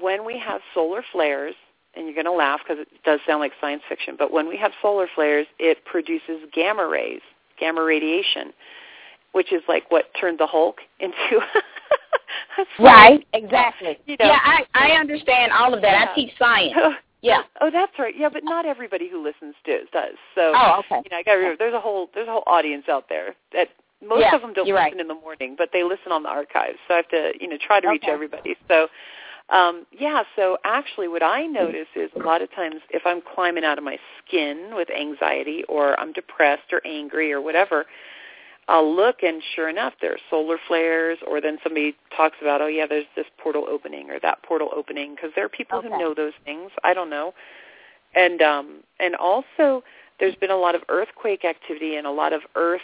when 0.00 0.24
we 0.24 0.38
have 0.38 0.60
solar 0.74 1.02
flares, 1.12 1.54
and 1.94 2.06
you're 2.06 2.14
going 2.14 2.26
to 2.26 2.32
laugh 2.32 2.60
because 2.66 2.80
it 2.80 2.88
does 3.04 3.20
sound 3.26 3.40
like 3.40 3.52
science 3.60 3.82
fiction, 3.88 4.16
but 4.18 4.32
when 4.32 4.48
we 4.48 4.56
have 4.56 4.72
solar 4.80 5.08
flares, 5.14 5.46
it 5.58 5.84
produces 5.84 6.42
gamma 6.52 6.86
rays, 6.86 7.20
gamma 7.58 7.82
radiation, 7.82 8.52
which 9.32 9.52
is 9.52 9.62
like 9.68 9.90
what 9.90 10.06
turned 10.18 10.38
the 10.38 10.46
Hulk 10.46 10.78
into. 11.00 11.40
Right. 12.78 13.26
Exactly. 13.32 13.98
You 14.06 14.16
know. 14.18 14.26
yeah, 14.26 14.38
I 14.42 14.64
I 14.74 14.90
understand 14.92 15.52
all 15.52 15.74
of 15.74 15.82
that. 15.82 15.92
Yeah. 15.92 16.06
I 16.10 16.14
teach 16.14 16.32
science. 16.38 16.74
Yeah. 17.20 17.42
Oh, 17.60 17.70
that's 17.70 17.92
right. 17.98 18.14
Yeah, 18.16 18.28
but 18.28 18.44
not 18.44 18.64
everybody 18.64 19.08
who 19.10 19.22
listens 19.22 19.56
does. 19.64 19.88
does. 19.92 20.14
So, 20.36 20.52
Oh, 20.54 20.80
okay. 20.80 21.02
you 21.04 21.10
know, 21.10 21.16
I 21.16 21.22
got 21.24 21.32
to 21.32 21.38
remember 21.38 21.56
there's 21.58 21.74
a 21.74 21.80
whole 21.80 22.08
there's 22.14 22.28
a 22.28 22.30
whole 22.30 22.44
audience 22.46 22.84
out 22.88 23.08
there 23.08 23.34
that 23.52 23.68
most 24.06 24.20
Yeah, 24.20 24.36
of 24.36 24.40
them 24.42 24.52
don't 24.52 24.66
listen 24.66 24.76
right. 24.76 25.00
in 25.00 25.08
the 25.08 25.14
morning, 25.14 25.56
but 25.58 25.70
they 25.72 25.82
listen 25.82 26.12
on 26.12 26.22
the 26.22 26.28
archives. 26.28 26.78
So 26.86 26.94
I 26.94 26.96
have 26.98 27.08
to, 27.08 27.32
you 27.40 27.48
know, 27.48 27.56
try 27.60 27.80
to 27.80 27.88
reach 27.88 28.04
Okay. 28.04 28.12
everybody. 28.12 28.54
So, 28.68 28.86
um, 29.50 29.84
yeah. 29.90 30.22
So 30.36 30.58
actually, 30.64 31.08
what 31.08 31.22
I 31.24 31.46
notice 31.46 31.88
is 31.96 32.10
a 32.14 32.20
lot 32.20 32.40
of 32.40 32.54
times 32.54 32.76
if 32.90 33.02
I'm 33.04 33.20
climbing 33.34 33.64
out 33.64 33.78
of 33.78 33.84
my 33.84 33.98
skin 34.24 34.70
with 34.76 34.88
anxiety, 34.90 35.64
or 35.68 35.98
I'm 35.98 36.12
depressed 36.12 36.72
or 36.72 36.80
angry 36.86 37.32
or 37.32 37.40
whatever, 37.40 37.86
I'll 38.68 38.94
look 38.94 39.22
and 39.22 39.42
sure 39.56 39.68
enough, 39.70 39.94
there 40.00 40.12
are 40.12 40.18
solar 40.28 40.58
flares, 40.68 41.18
or 41.26 41.40
then 41.40 41.58
somebody 41.62 41.96
talks 42.14 42.36
about, 42.42 42.60
oh 42.60 42.66
yeah, 42.66 42.86
there's 42.86 43.06
this 43.16 43.24
portal 43.38 43.66
opening 43.68 44.10
or 44.10 44.20
that 44.20 44.42
portal 44.42 44.70
opening, 44.76 45.14
because 45.14 45.30
there 45.34 45.44
are 45.44 45.48
people 45.48 45.78
Okay. 45.78 45.88
who 45.88 45.98
know 45.98 46.14
those 46.14 46.34
things. 46.44 46.70
I 46.84 46.92
don't 46.92 47.08
know, 47.08 47.32
and 48.14 48.42
um, 48.42 48.84
and 49.00 49.16
also 49.16 49.82
there's 50.20 50.34
been 50.36 50.50
a 50.50 50.56
lot 50.56 50.74
of 50.74 50.82
earthquake 50.88 51.44
activity 51.44 51.96
and 51.96 52.06
a 52.06 52.10
lot 52.10 52.32
of 52.32 52.42
earth 52.56 52.80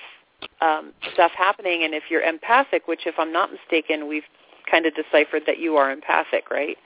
um, 0.60 0.92
stuff 1.12 1.32
happening. 1.36 1.84
And 1.84 1.92
if 1.94 2.04
you're 2.08 2.22
empathic, 2.22 2.88
which 2.88 3.06
if 3.06 3.16
I'm 3.18 3.32
not 3.32 3.50
mistaken, 3.52 4.08
we've 4.08 4.22
kind 4.70 4.86
of 4.86 4.94
deciphered 4.94 5.42
that 5.46 5.58
you 5.58 5.76
are 5.76 5.90
empathic, 5.90 6.50
right? 6.50 6.78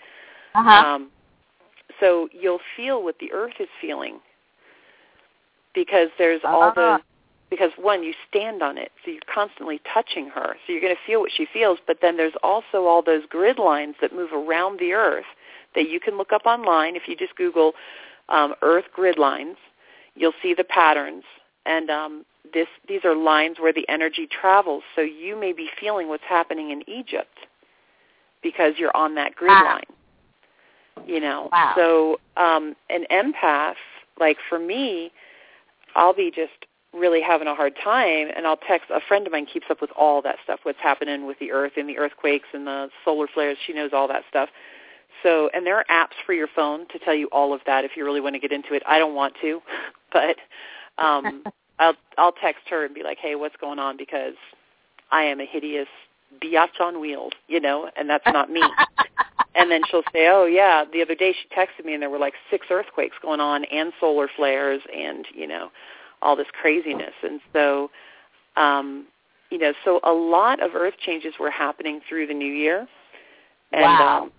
Uh-huh. 0.54 0.70
Um, 0.70 1.10
so 2.00 2.28
you'll 2.32 2.60
feel 2.76 3.02
what 3.02 3.16
the 3.20 3.30
earth 3.32 3.54
is 3.60 3.68
feeling 3.80 4.20
because 5.74 6.08
there's 6.18 6.40
all 6.44 6.62
Uh-huh. 6.62 6.72
those 6.74 7.00
because 7.50 7.70
one 7.78 8.02
you 8.02 8.12
stand 8.28 8.62
on 8.62 8.76
it 8.78 8.90
so 9.04 9.10
you're 9.10 9.20
constantly 9.32 9.80
touching 9.92 10.28
her 10.28 10.56
so 10.66 10.72
you're 10.72 10.80
going 10.82 10.94
to 10.94 11.00
feel 11.06 11.20
what 11.20 11.30
she 11.34 11.46
feels 11.52 11.78
but 11.86 11.98
then 12.02 12.16
there's 12.16 12.34
also 12.42 12.84
all 12.86 13.02
those 13.02 13.22
grid 13.28 13.58
lines 13.58 13.94
that 14.00 14.14
move 14.14 14.32
around 14.32 14.78
the 14.78 14.92
earth 14.92 15.24
that 15.74 15.88
you 15.88 16.00
can 16.00 16.16
look 16.16 16.32
up 16.32 16.46
online 16.46 16.96
if 16.96 17.02
you 17.08 17.16
just 17.16 17.34
google 17.36 17.72
um, 18.28 18.54
earth 18.62 18.84
grid 18.94 19.18
lines 19.18 19.56
you'll 20.14 20.34
see 20.42 20.54
the 20.54 20.64
patterns 20.64 21.24
and 21.66 21.90
um, 21.90 22.24
this 22.52 22.68
these 22.88 23.04
are 23.04 23.14
lines 23.14 23.56
where 23.60 23.72
the 23.72 23.88
energy 23.88 24.26
travels 24.26 24.82
so 24.94 25.00
you 25.02 25.38
may 25.38 25.52
be 25.52 25.68
feeling 25.80 26.08
what's 26.08 26.24
happening 26.28 26.70
in 26.70 26.82
egypt 26.88 27.38
because 28.42 28.74
you're 28.78 28.96
on 28.96 29.14
that 29.14 29.34
grid 29.34 29.50
Wow. 29.50 29.64
line 29.74 31.06
you 31.06 31.20
know 31.20 31.48
Wow. 31.52 31.72
so 31.76 32.20
um 32.42 32.74
an 32.90 33.04
empath 33.10 33.74
like 34.18 34.36
for 34.48 34.58
me 34.58 35.10
i'll 35.96 36.12
be 36.14 36.30
just 36.34 36.66
really 36.94 37.20
having 37.20 37.46
a 37.46 37.54
hard 37.54 37.74
time 37.82 38.28
and 38.34 38.46
i'll 38.46 38.56
text 38.56 38.90
a 38.90 39.00
friend 39.06 39.26
of 39.26 39.32
mine 39.32 39.46
keeps 39.46 39.66
up 39.70 39.80
with 39.80 39.90
all 39.96 40.22
that 40.22 40.36
stuff 40.42 40.60
what's 40.62 40.78
happening 40.80 41.26
with 41.26 41.38
the 41.38 41.52
earth 41.52 41.72
and 41.76 41.88
the 41.88 41.98
earthquakes 41.98 42.48
and 42.54 42.66
the 42.66 42.88
solar 43.04 43.26
flares. 43.26 43.58
She 43.66 43.72
knows 43.72 43.90
all 43.92 44.08
that 44.08 44.22
stuff. 44.28 44.48
So 45.22 45.50
and 45.52 45.66
there 45.66 45.76
are 45.76 45.84
apps 45.90 46.16
for 46.24 46.32
your 46.32 46.48
phone 46.54 46.88
to 46.88 46.98
tell 46.98 47.14
you 47.14 47.28
all 47.30 47.52
of 47.52 47.60
that 47.66 47.84
if 47.84 47.92
you 47.96 48.04
really 48.04 48.20
want 48.20 48.34
to 48.34 48.40
get 48.40 48.52
into 48.52 48.74
it. 48.74 48.82
I 48.86 48.98
don't 48.98 49.14
want 49.14 49.34
to 49.42 49.60
but 50.12 50.36
um 50.96 51.44
i'll 51.78 51.94
i'll 52.16 52.32
text 52.32 52.62
her 52.70 52.84
and 52.84 52.94
be 52.94 53.02
like 53.02 53.18
hey 53.18 53.34
what's 53.34 53.56
going 53.56 53.78
on? 53.78 53.96
Because 53.96 54.34
i 55.12 55.22
am 55.22 55.40
a 55.40 55.46
hideous 55.46 55.88
biatch 56.42 56.80
on 56.80 57.00
wheels 57.00 57.32
you 57.48 57.60
know 57.60 57.90
and 57.96 58.08
that's 58.08 58.26
not 58.26 58.50
me. 58.50 58.62
And 59.54 59.72
then 59.72 59.82
she'll 59.90 60.04
say, 60.12 60.28
"Oh 60.28 60.44
yeah, 60.44 60.84
the 60.92 61.02
other 61.02 61.16
day 61.16 61.32
she 61.32 61.48
texted 61.48 61.84
me 61.84 61.92
and 61.92 62.00
there 62.00 62.10
were 62.10 62.18
like 62.18 62.34
six 62.48 62.66
earthquakes 62.70 63.16
going 63.20 63.40
on 63.40 63.64
and 63.64 63.92
solar 63.98 64.28
flares 64.36 64.80
and, 64.94 65.26
you 65.34 65.48
know, 65.48 65.70
all 66.22 66.36
this 66.36 66.48
craziness." 66.52 67.14
And 67.22 67.40
so 67.52 67.90
um, 68.56 69.06
you 69.50 69.58
know, 69.58 69.72
so 69.84 70.00
a 70.04 70.12
lot 70.12 70.62
of 70.62 70.74
earth 70.74 70.94
changes 70.98 71.34
were 71.40 71.50
happening 71.50 72.00
through 72.06 72.26
the 72.26 72.34
new 72.34 72.52
year. 72.52 72.86
And 73.72 73.82
Wow. 73.82 74.22
um 74.24 74.32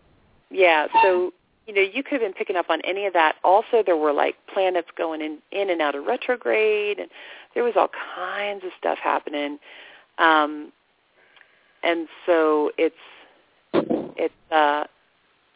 yeah, 0.52 0.88
so 1.04 1.32
you 1.68 1.76
know, 1.76 1.82
you 1.82 2.02
could 2.02 2.14
have 2.14 2.22
been 2.22 2.34
picking 2.34 2.56
up 2.56 2.72
on 2.72 2.82
any 2.82 3.06
of 3.06 3.14
that. 3.14 3.36
Also, 3.44 3.84
there 3.86 3.96
were 3.96 4.12
like 4.12 4.36
planets 4.52 4.88
going 4.98 5.22
in 5.22 5.38
in 5.52 5.70
and 5.70 5.82
out 5.82 5.96
of 5.96 6.06
retrograde, 6.06 7.00
and 7.00 7.10
there 7.54 7.64
was 7.64 7.74
all 7.76 7.90
kinds 8.16 8.64
of 8.64 8.72
stuff 8.78 8.98
happening. 8.98 9.60
Um, 10.18 10.72
and 11.84 12.08
so 12.26 12.72
it's 12.78 12.96
it's 13.74 14.34
uh, 14.52 14.86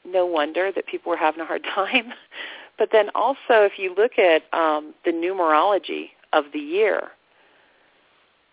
no 0.06 0.26
wonder 0.26 0.72
that 0.72 0.86
people 0.86 1.10
were 1.10 1.18
having 1.18 1.42
a 1.42 1.46
hard 1.46 1.64
time. 1.76 2.14
But 2.78 2.90
then 2.92 3.10
also, 3.14 3.38
if 3.50 3.74
you 3.78 3.94
look 3.96 4.18
at 4.18 4.44
um, 4.54 4.94
the 5.06 5.12
numerology 5.12 6.10
of 6.32 6.46
the 6.54 6.60
year, 6.60 7.10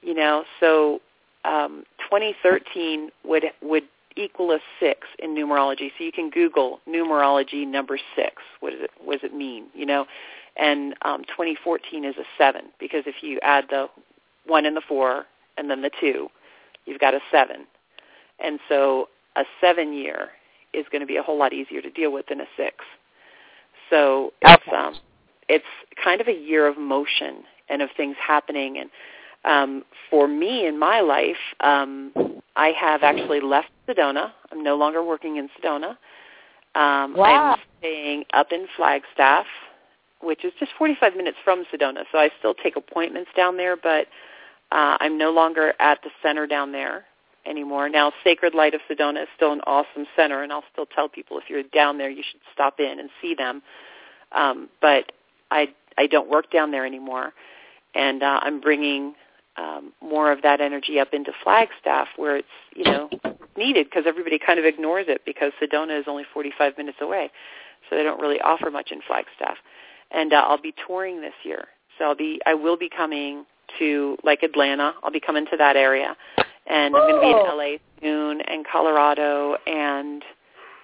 you 0.02 0.14
know, 0.14 0.44
so 0.60 1.00
um, 1.44 1.84
2013 2.10 3.10
would 3.24 3.44
would 3.62 3.84
equal 4.16 4.52
a 4.52 4.58
six 4.78 5.08
in 5.18 5.34
numerology. 5.34 5.90
So 5.96 6.04
you 6.04 6.12
can 6.12 6.30
Google 6.30 6.80
numerology 6.88 7.66
number 7.66 7.98
six. 8.16 8.42
What 8.60 8.70
does 8.70 8.82
it 8.82 8.90
what 9.02 9.20
does 9.20 9.30
it 9.30 9.34
mean? 9.34 9.66
You 9.74 9.86
know, 9.86 10.06
and 10.56 10.94
um, 11.02 11.22
2014 11.24 12.04
is 12.04 12.16
a 12.16 12.24
seven 12.36 12.66
because 12.78 13.04
if 13.06 13.16
you 13.22 13.38
add 13.42 13.66
the 13.70 13.88
one 14.46 14.66
and 14.66 14.76
the 14.76 14.82
four 14.86 15.26
and 15.56 15.70
then 15.70 15.82
the 15.82 15.90
two, 16.00 16.28
you've 16.86 17.00
got 17.00 17.14
a 17.14 17.20
seven. 17.30 17.66
And 18.42 18.58
so 18.68 19.08
a 19.36 19.44
seven 19.60 19.92
year 19.92 20.30
is 20.72 20.86
going 20.90 21.00
to 21.00 21.06
be 21.06 21.16
a 21.16 21.22
whole 21.22 21.38
lot 21.38 21.52
easier 21.52 21.82
to 21.82 21.90
deal 21.90 22.12
with 22.12 22.26
than 22.28 22.40
a 22.40 22.46
six. 22.56 22.76
So 23.90 24.32
it's 24.42 24.62
um, 24.74 24.94
it's 25.48 25.64
kind 26.02 26.20
of 26.20 26.28
a 26.28 26.32
year 26.32 26.66
of 26.66 26.78
motion 26.78 27.42
and 27.68 27.82
of 27.82 27.90
things 27.96 28.16
happening. 28.24 28.78
And 28.78 28.90
um, 29.44 29.84
for 30.08 30.28
me 30.28 30.66
in 30.66 30.78
my 30.78 31.00
life, 31.00 31.36
um, 31.60 32.12
I 32.56 32.68
have 32.68 33.02
actually 33.02 33.40
left 33.40 33.68
Sedona. 33.88 34.32
I'm 34.52 34.62
no 34.62 34.76
longer 34.76 35.04
working 35.04 35.36
in 35.36 35.48
Sedona. 35.58 35.96
Um, 36.74 37.14
Wow. 37.16 37.54
I'm 37.54 37.58
staying 37.80 38.24
up 38.32 38.52
in 38.52 38.66
Flagstaff, 38.76 39.46
which 40.22 40.44
is 40.44 40.52
just 40.60 40.70
45 40.78 41.16
minutes 41.16 41.38
from 41.44 41.64
Sedona. 41.72 42.04
So 42.12 42.18
I 42.18 42.30
still 42.38 42.54
take 42.54 42.76
appointments 42.76 43.30
down 43.36 43.56
there, 43.56 43.76
but 43.76 44.06
uh, 44.70 44.96
I'm 45.00 45.18
no 45.18 45.30
longer 45.30 45.74
at 45.80 45.98
the 46.04 46.10
center 46.22 46.46
down 46.46 46.70
there 46.70 47.06
anymore. 47.46 47.88
Now, 47.88 48.12
Sacred 48.24 48.54
Light 48.54 48.74
of 48.74 48.80
Sedona 48.90 49.22
is 49.22 49.28
still 49.36 49.52
an 49.52 49.60
awesome 49.66 50.06
center, 50.16 50.42
and 50.42 50.52
I'll 50.52 50.64
still 50.72 50.86
tell 50.86 51.08
people 51.08 51.38
if 51.38 51.44
you're 51.48 51.62
down 51.62 51.98
there, 51.98 52.10
you 52.10 52.22
should 52.28 52.40
stop 52.52 52.80
in 52.80 52.98
and 52.98 53.10
see 53.20 53.34
them. 53.34 53.62
Um, 54.32 54.68
but 54.80 55.12
I 55.50 55.68
I 55.98 56.06
don't 56.06 56.30
work 56.30 56.50
down 56.50 56.70
there 56.70 56.86
anymore, 56.86 57.32
and 57.94 58.22
uh, 58.22 58.40
I'm 58.42 58.60
bringing 58.60 59.14
um, 59.56 59.92
more 60.00 60.32
of 60.32 60.42
that 60.42 60.60
energy 60.60 60.98
up 61.00 61.08
into 61.12 61.32
Flagstaff, 61.42 62.08
where 62.16 62.36
it's 62.36 62.48
you 62.74 62.84
know 62.84 63.10
needed 63.56 63.86
because 63.86 64.04
everybody 64.06 64.38
kind 64.38 64.58
of 64.58 64.64
ignores 64.64 65.06
it 65.08 65.22
because 65.26 65.52
Sedona 65.60 65.98
is 65.98 66.04
only 66.06 66.24
45 66.32 66.78
minutes 66.78 66.98
away, 67.00 67.30
so 67.88 67.96
they 67.96 68.02
don't 68.02 68.20
really 68.20 68.40
offer 68.40 68.70
much 68.70 68.90
in 68.90 69.00
Flagstaff. 69.06 69.56
And 70.12 70.32
uh, 70.32 70.44
I'll 70.46 70.60
be 70.60 70.74
touring 70.86 71.20
this 71.20 71.34
year, 71.44 71.66
so 71.98 72.04
I'll 72.06 72.16
be 72.16 72.40
I 72.46 72.54
will 72.54 72.76
be 72.76 72.88
coming 72.88 73.44
to 73.78 74.16
like 74.24 74.42
Atlanta. 74.42 74.94
I'll 75.02 75.12
be 75.12 75.20
coming 75.20 75.46
to 75.46 75.56
that 75.56 75.76
area, 75.76 76.16
and 76.66 76.94
I'm 76.94 77.02
going 77.02 77.14
to 77.14 77.20
be 77.20 77.30
in 77.30 77.36
Oh. 77.46 77.56
LA 77.56 77.76
soon, 78.02 78.40
and 78.42 78.66
Colorado, 78.66 79.56
and 79.66 80.24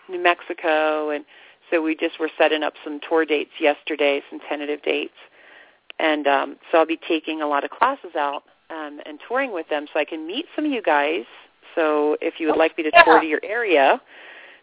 New 0.08 0.22
Mexico, 0.22 1.10
and 1.10 1.24
so 1.70 1.82
we 1.82 1.96
just 1.96 2.18
were 2.20 2.30
setting 2.38 2.62
up 2.62 2.74
some 2.84 3.00
tour 3.08 3.24
dates 3.24 3.50
yesterday, 3.58 4.22
some 4.30 4.38
tentative 4.48 4.82
dates, 4.82 5.14
and 5.98 6.26
um, 6.26 6.56
so 6.70 6.78
I'll 6.78 6.86
be 6.86 6.98
taking 7.08 7.42
a 7.42 7.46
lot 7.46 7.64
of 7.64 7.70
classes 7.70 8.14
out 8.16 8.44
um, 8.70 9.00
and 9.06 9.18
touring 9.26 9.52
with 9.52 9.68
them, 9.68 9.86
so 9.92 9.98
I 9.98 10.04
can 10.04 10.26
meet 10.26 10.46
some 10.54 10.64
of 10.64 10.70
you 10.72 10.82
guys. 10.82 11.24
So 11.74 12.16
if 12.20 12.38
you 12.38 12.48
would 12.48 12.56
like 12.56 12.76
me 12.78 12.84
to 12.84 12.92
tour 13.04 13.20
to 13.20 13.26
your 13.26 13.40
area, 13.42 14.00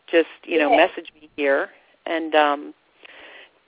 just 0.09 0.29
you 0.45 0.57
know 0.59 0.69
Yeah. 0.71 0.77
message 0.87 1.11
me 1.19 1.29
here, 1.35 1.69
and 2.05 2.33
um, 2.35 2.73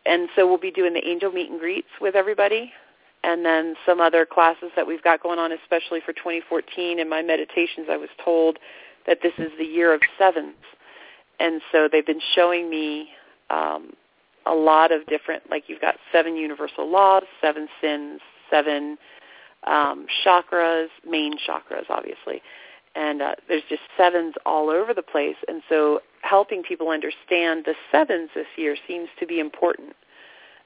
and 0.06 0.30
so 0.36 0.48
we'll 0.48 0.58
be 0.58 0.72
doing 0.72 0.94
the 0.94 1.06
angel 1.08 1.32
meet 1.32 1.50
and 1.50 1.60
greets 1.60 1.88
with 2.00 2.16
everybody 2.16 2.72
and 3.26 3.44
then 3.44 3.74
some 3.88 4.00
other 4.00 4.24
classes 4.24 4.70
that 4.76 4.86
we've 4.86 5.02
got 5.02 5.22
going 5.22 5.40
on, 5.40 5.52
especially 5.52 6.00
for 6.00 6.14
2014. 6.14 7.00
In 7.00 7.10
my 7.10 7.24
meditations, 7.24 7.88
I 7.90 7.98
was 7.98 8.10
told 8.24 8.60
that 9.08 9.18
this 9.24 9.34
is 9.40 9.52
the 9.58 9.66
year 9.66 9.94
of 9.94 10.02
sevens, 10.18 10.56
and 11.40 11.60
so 11.72 11.90
they've 11.92 12.06
been 12.06 12.22
showing 12.36 12.70
me 12.70 13.10
um, 13.50 13.94
a 14.46 14.54
lot 14.54 14.92
of 14.92 15.08
different, 15.08 15.50
like 15.50 15.64
you've 15.68 15.82
got 15.82 15.96
seven 16.12 16.36
universal 16.36 16.90
laws, 16.90 17.24
seven 17.42 17.68
sins, 17.82 18.22
seven 18.52 18.98
um, 19.66 20.06
chakras, 20.24 20.88
main 21.08 21.34
chakras, 21.34 21.90
obviously, 21.90 22.44
and 22.96 23.24
uh, 23.24 23.34
there's 23.48 23.64
just 23.68 23.82
sevens 23.98 24.36
all 24.46 24.70
over 24.70 24.94
the 24.94 25.02
place, 25.02 25.36
and 25.48 25.64
so 25.68 26.00
helping 26.22 26.62
people 26.62 26.90
understand 26.90 27.66
the 27.66 27.74
sevens 27.92 28.30
this 28.36 28.46
year 28.56 28.76
seems 28.88 29.10
to 29.20 29.26
be 29.26 29.40
important 29.40 29.96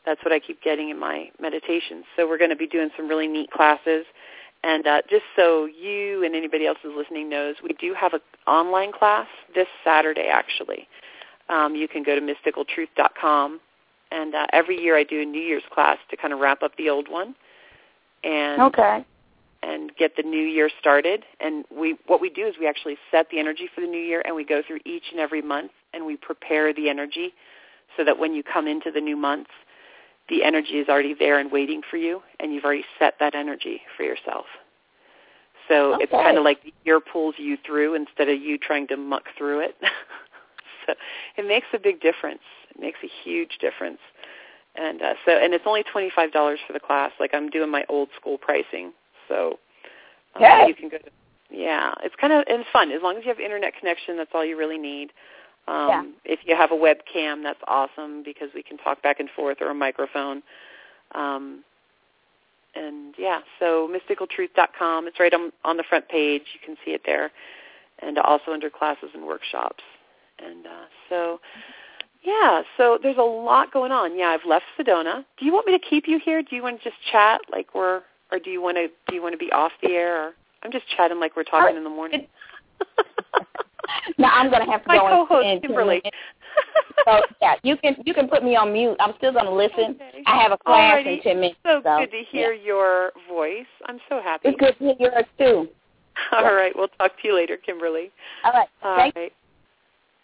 that's 0.06 0.24
what 0.24 0.32
I 0.34 0.40
keep 0.40 0.62
getting 0.62 0.90
in 0.90 1.00
my 1.00 1.30
meditations. 1.40 2.06
So 2.16 2.28
we're 2.28 2.38
going 2.38 2.50
to 2.50 2.56
be 2.56 2.68
doing 2.68 2.90
some 2.96 3.08
really 3.08 3.28
neat 3.28 3.52
classes. 3.52 4.06
And 4.64 4.88
uh, 4.88 5.02
just 5.10 5.24
so 5.36 5.66
you 5.66 6.24
and 6.24 6.36
anybody 6.36 6.66
else 6.68 6.78
who's 6.82 6.94
listening 6.96 7.30
knows, 7.30 7.56
we 7.64 7.74
do 7.80 7.94
have 7.94 8.14
an 8.14 8.20
online 8.48 8.92
class 8.92 9.28
this 9.56 9.68
Saturday, 9.84 10.28
actually. 10.32 10.88
Um, 11.50 11.76
you 11.76 11.88
can 11.88 12.04
go 12.04 12.16
to 12.16 12.22
mysticaltruth.com. 12.22 13.60
And 14.12 14.36
uh, 14.36 14.48
every 14.54 14.82
year 14.82 14.98
I 14.98 15.04
do 15.04 15.22
a 15.22 15.26
New 15.26 15.42
Year's 15.42 15.64
class 15.72 15.98
to 16.10 16.18
kind 16.18 16.34
of 16.34 16.40
wrap 16.40 16.64
up 16.64 16.76
the 16.78 16.90
old 16.90 17.10
one 17.10 17.36
and 18.24 18.62
Okay. 18.62 19.06
and 19.62 19.96
get 19.98 20.16
the 20.16 20.24
new 20.24 20.46
year 20.46 20.70
started. 20.80 21.26
And 21.40 21.66
we 21.70 21.98
what 22.08 22.20
we 22.20 22.30
do 22.30 22.48
is 22.48 22.56
we 22.60 22.68
actually 22.68 22.98
set 23.12 23.30
the 23.30 23.40
energy 23.40 23.70
for 23.74 23.82
the 23.82 23.88
new 23.88 24.00
year, 24.02 24.24
and 24.26 24.36
we 24.36 24.44
go 24.44 24.62
through 24.66 24.80
each 24.86 25.04
and 25.12 25.20
every 25.20 25.42
month, 25.42 25.72
and 25.94 26.06
we 26.06 26.18
prepare 26.18 26.74
the 26.74 26.90
energy 26.90 27.34
so 27.98 28.04
that 28.04 28.18
when 28.18 28.34
you 28.34 28.42
come 28.44 28.68
into 28.68 28.92
the 28.92 29.02
new 29.02 29.16
month, 29.18 29.48
the 30.30 30.44
energy 30.44 30.74
is 30.74 30.88
already 30.90 31.16
there 31.18 31.40
and 31.40 31.52
waiting 31.52 31.82
for 31.90 31.98
you, 31.98 32.22
and 32.40 32.54
you've 32.54 32.64
already 32.64 32.86
set 32.98 33.16
that 33.20 33.36
energy 33.36 33.82
for 33.98 34.04
yourself. 34.04 34.46
So 35.68 35.98
it's 36.00 36.12
kind 36.12 36.38
of 36.38 36.44
like 36.44 36.64
the 36.64 36.74
year 36.84 37.00
pulls 37.00 37.36
you 37.38 37.58
through 37.66 37.94
instead 37.94 38.28
of 38.28 38.42
you 38.42 38.58
trying 38.58 38.88
to 38.88 38.98
muck 38.98 39.26
through 39.38 39.60
it. 39.60 39.76
so 40.88 40.94
it 41.38 41.48
makes 41.48 41.68
a 41.74 41.80
big 41.80 42.02
difference. 42.02 42.42
It 42.76 42.82
makes 42.82 42.98
a 43.04 43.10
huge 43.24 43.58
difference. 43.62 44.00
And 44.76 45.02
uh, 45.02 45.14
so, 45.26 45.32
and 45.32 45.54
it's 45.54 45.66
only 45.68 45.84
twenty 45.84 46.12
five 46.16 46.32
dollars 46.32 46.60
for 46.66 46.74
the 46.74 46.80
class. 46.80 47.12
Like 47.20 47.32
I'm 47.34 47.50
doing 47.50 47.70
my 47.70 47.86
old 47.90 48.10
school 48.20 48.38
pricing, 48.38 48.94
so 49.28 49.60
um, 50.36 50.42
Hey. 50.42 50.66
you 50.68 50.76
can 50.76 50.90
go. 50.90 50.98
To, 50.98 51.10
yeah, 51.52 51.94
it's 52.04 52.16
kind 52.16 52.34
of 52.34 52.46
and 52.48 52.62
it's 52.62 52.70
fun 52.72 52.92
as 52.92 53.02
long 53.02 53.18
as 53.18 53.24
you 53.24 53.30
have 53.30 53.40
internet 53.40 53.74
connection. 53.78 54.18
That's 54.18 54.32
all 54.34 54.46
you 54.46 54.58
really 54.58 54.78
need. 54.78 55.12
Um, 55.68 55.88
Yeah. 55.90 56.04
If 56.26 56.40
you 56.46 56.56
have 56.56 56.72
a 56.72 56.76
webcam, 56.76 57.44
that's 57.44 57.60
awesome 57.68 58.24
because 58.24 58.50
we 58.54 58.64
can 58.64 58.78
talk 58.78 59.02
back 59.02 59.20
and 59.20 59.30
forth 59.30 59.58
or 59.62 59.70
a 59.70 59.74
microphone. 59.76 60.42
Um, 61.14 61.64
and 62.76 63.16
yeah, 63.18 63.40
so 63.60 63.90
mysticaltruth.com. 63.92 65.08
It's 65.08 65.20
right 65.20 65.34
on 65.34 65.52
on 65.66 65.78
the 65.78 65.84
front 65.84 66.08
page. 66.08 66.44
You 66.54 66.60
can 66.64 66.76
see 66.86 66.92
it 66.92 67.02
there, 67.06 67.32
and 68.00 68.18
also 68.20 68.52
under 68.52 68.70
classes 68.70 69.10
and 69.14 69.26
workshops. 69.26 69.84
And 70.44 70.66
uh, 70.66 70.86
so, 71.10 71.40
yeah, 72.24 72.62
so 72.78 72.98
there's 73.02 73.18
a 73.18 73.22
lot 73.22 73.74
going 73.74 73.92
on. 73.92 74.18
Yeah, 74.18 74.28
I've 74.28 74.46
left 74.48 74.66
Sedona. 74.80 75.26
Do 75.38 75.46
you 75.46 75.52
want 75.52 75.68
me 75.68 75.78
to 75.78 75.84
keep 75.84 76.08
you 76.08 76.20
here? 76.24 76.42
Do 76.42 76.56
you 76.56 76.64
want 76.64 76.82
to 76.82 76.90
just 76.90 77.02
chat 77.12 77.42
like 77.52 77.74
we're, 77.74 78.02
or 78.32 78.40
do 78.40 78.50
you 78.52 78.62
want 78.62 78.78
to 78.78 78.88
do 79.08 79.16
you 79.16 79.22
want 79.22 79.34
to 79.34 79.38
be 79.38 79.52
off 79.52 79.72
the 79.82 79.90
air? 79.90 80.28
Or 80.28 80.34
I'm 80.64 80.72
just 80.72 80.86
chatting 80.96 81.20
like 81.20 81.36
we're 81.36 81.44
talking 81.44 81.76
in 81.76 81.84
the 81.84 81.90
morning. 81.90 82.28
no, 84.18 84.28
I'm 84.28 84.50
gonna 84.52 84.70
have 84.70 84.84
to 84.84 84.88
My 84.88 84.98
go 84.98 85.26
co-host 85.26 85.46
in 85.46 85.62
Kimberly. 85.62 86.02
so 87.06 87.22
yeah, 87.42 87.56
you 87.64 87.78
can 87.78 87.96
you 88.06 88.14
can 88.14 88.28
put 88.28 88.44
me 88.44 88.56
on 88.56 88.74
mute. 88.74 88.96
I'm 89.00 89.14
still 89.18 89.34
gonna 89.34 89.54
listen. 89.54 89.96
Okay. 89.96 90.24
I 90.26 90.42
have 90.42 90.52
a 90.52 90.58
class 90.58 91.00
Alrighty. 91.00 91.18
in 91.18 91.22
ten 91.22 91.40
minutes. 91.40 91.60
So 91.66 91.82
so, 91.84 92.00
good 92.00 92.12
to 92.12 92.24
hear 92.30 92.54
your 92.54 93.12
voice. 93.28 93.68
I'm 93.86 94.00
so 94.10 94.22
happy. 94.22 94.50
It's 94.50 94.60
good 94.60 94.78
to 94.80 94.96
hear 94.98 95.12
yours 95.12 95.26
too. 95.38 95.70
All 96.32 96.54
right, 96.54 96.74
we'll 96.76 96.90
talk 96.90 97.12
to 97.22 97.28
you 97.28 97.36
later, 97.36 97.58
Kimberly. 97.58 98.12
All 98.44 98.52
right. 98.52 98.68
All 98.84 98.98
Thank 98.98 99.16
right. 99.16 99.34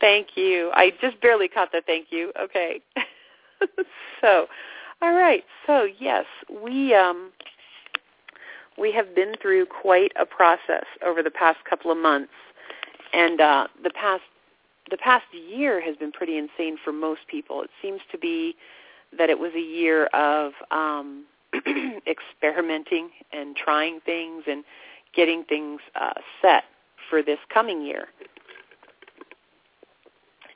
Thank 0.01 0.35
you. 0.35 0.71
I 0.73 0.91
just 1.01 1.19
barely 1.21 1.47
caught 1.47 1.71
the 1.71 1.81
thank 1.85 2.07
you. 2.11 2.31
Okay. 2.39 2.81
so, 4.21 4.47
all 5.01 5.13
right. 5.13 5.43
So 5.65 5.87
yes, 5.99 6.25
we 6.63 6.93
um, 6.93 7.31
we 8.77 8.91
have 8.91 9.15
been 9.15 9.35
through 9.41 9.67
quite 9.67 10.11
a 10.19 10.25
process 10.25 10.85
over 11.05 11.23
the 11.23 11.31
past 11.31 11.59
couple 11.69 11.91
of 11.91 11.97
months, 11.97 12.33
and 13.15 13.39
uh, 13.41 13.67
the 13.83 13.89
past 13.89 14.23
the 14.91 14.97
past 14.97 15.25
year 15.33 15.81
has 15.81 15.95
been 15.95 16.11
pretty 16.11 16.37
insane 16.37 16.77
for 16.83 16.91
most 16.91 17.21
people. 17.27 17.63
It 17.63 17.71
seems 17.81 18.01
to 18.11 18.19
be 18.19 18.55
that 19.17 19.31
it 19.31 19.39
was 19.39 19.51
a 19.55 19.59
year 19.59 20.05
of 20.07 20.51
um, 20.69 21.25
experimenting 22.07 23.09
and 23.33 23.55
trying 23.55 23.99
things 24.01 24.43
and 24.47 24.63
getting 25.15 25.43
things 25.45 25.79
uh, 25.99 26.13
set 26.39 26.65
for 27.09 27.23
this 27.23 27.39
coming 27.51 27.83
year. 27.83 28.09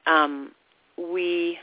Um, 0.06 0.52
we 0.96 1.58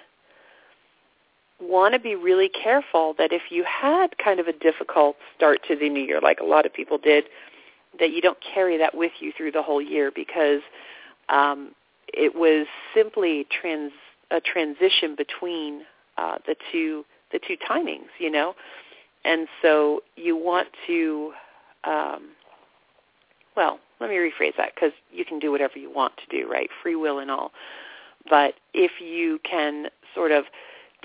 want 1.61 1.95
to 1.95 2.01
be 2.01 2.17
really 2.17 2.49
careful 2.49 3.15
that 3.19 3.33
if 3.33 3.43
you 3.51 3.65
had 3.65 4.19
kind 4.19 4.41
of 4.41 4.49
a 4.49 4.53
difficult 4.53 5.17
start 5.37 5.61
to 5.69 5.77
the 5.77 5.89
new 5.89 6.03
year, 6.03 6.21
like 6.21 6.41
a 6.41 6.45
lot 6.45 6.67
of 6.67 6.73
people 6.73 6.99
did, 6.99 7.25
that 7.99 8.11
you 8.13 8.21
don't 8.21 8.39
carry 8.55 8.77
that 8.79 8.95
with 8.95 9.13
you 9.21 9.33
through 9.37 9.53
the 9.53 9.63
whole 9.63 9.81
year 9.81 10.11
because 10.15 10.61
um, 11.29 11.73
it 12.09 12.35
was 12.35 12.67
simply 12.95 13.47
trans 13.51 13.93
a 14.31 14.41
transition 14.41 15.15
between 15.17 15.83
uh, 16.19 16.39
the 16.47 16.57
two 16.73 17.05
the 17.33 17.41
two 17.47 17.57
timings, 17.69 18.09
you 18.19 18.31
know, 18.31 18.55
and 19.25 19.49
so 19.63 20.01
you 20.17 20.37
want 20.37 20.69
to. 20.87 21.33
Um, 21.85 22.31
well, 23.57 23.79
let 24.01 24.11
me 24.11 24.17
rephrase 24.17 24.57
that 24.59 24.75
because 24.75 24.93
you 25.13 25.25
can 25.25 25.39
do 25.39 25.51
whatever 25.51 25.79
you 25.79 25.91
want 25.91 26.13
to 26.19 26.37
do, 26.37 26.51
right? 26.51 26.69
Free 26.83 26.97
will 26.97 27.19
and 27.19 27.31
all. 27.31 27.53
But 28.29 28.55
if 28.75 28.93
you 29.01 29.41
can 29.49 29.89
sort 30.15 30.33
of 30.33 30.45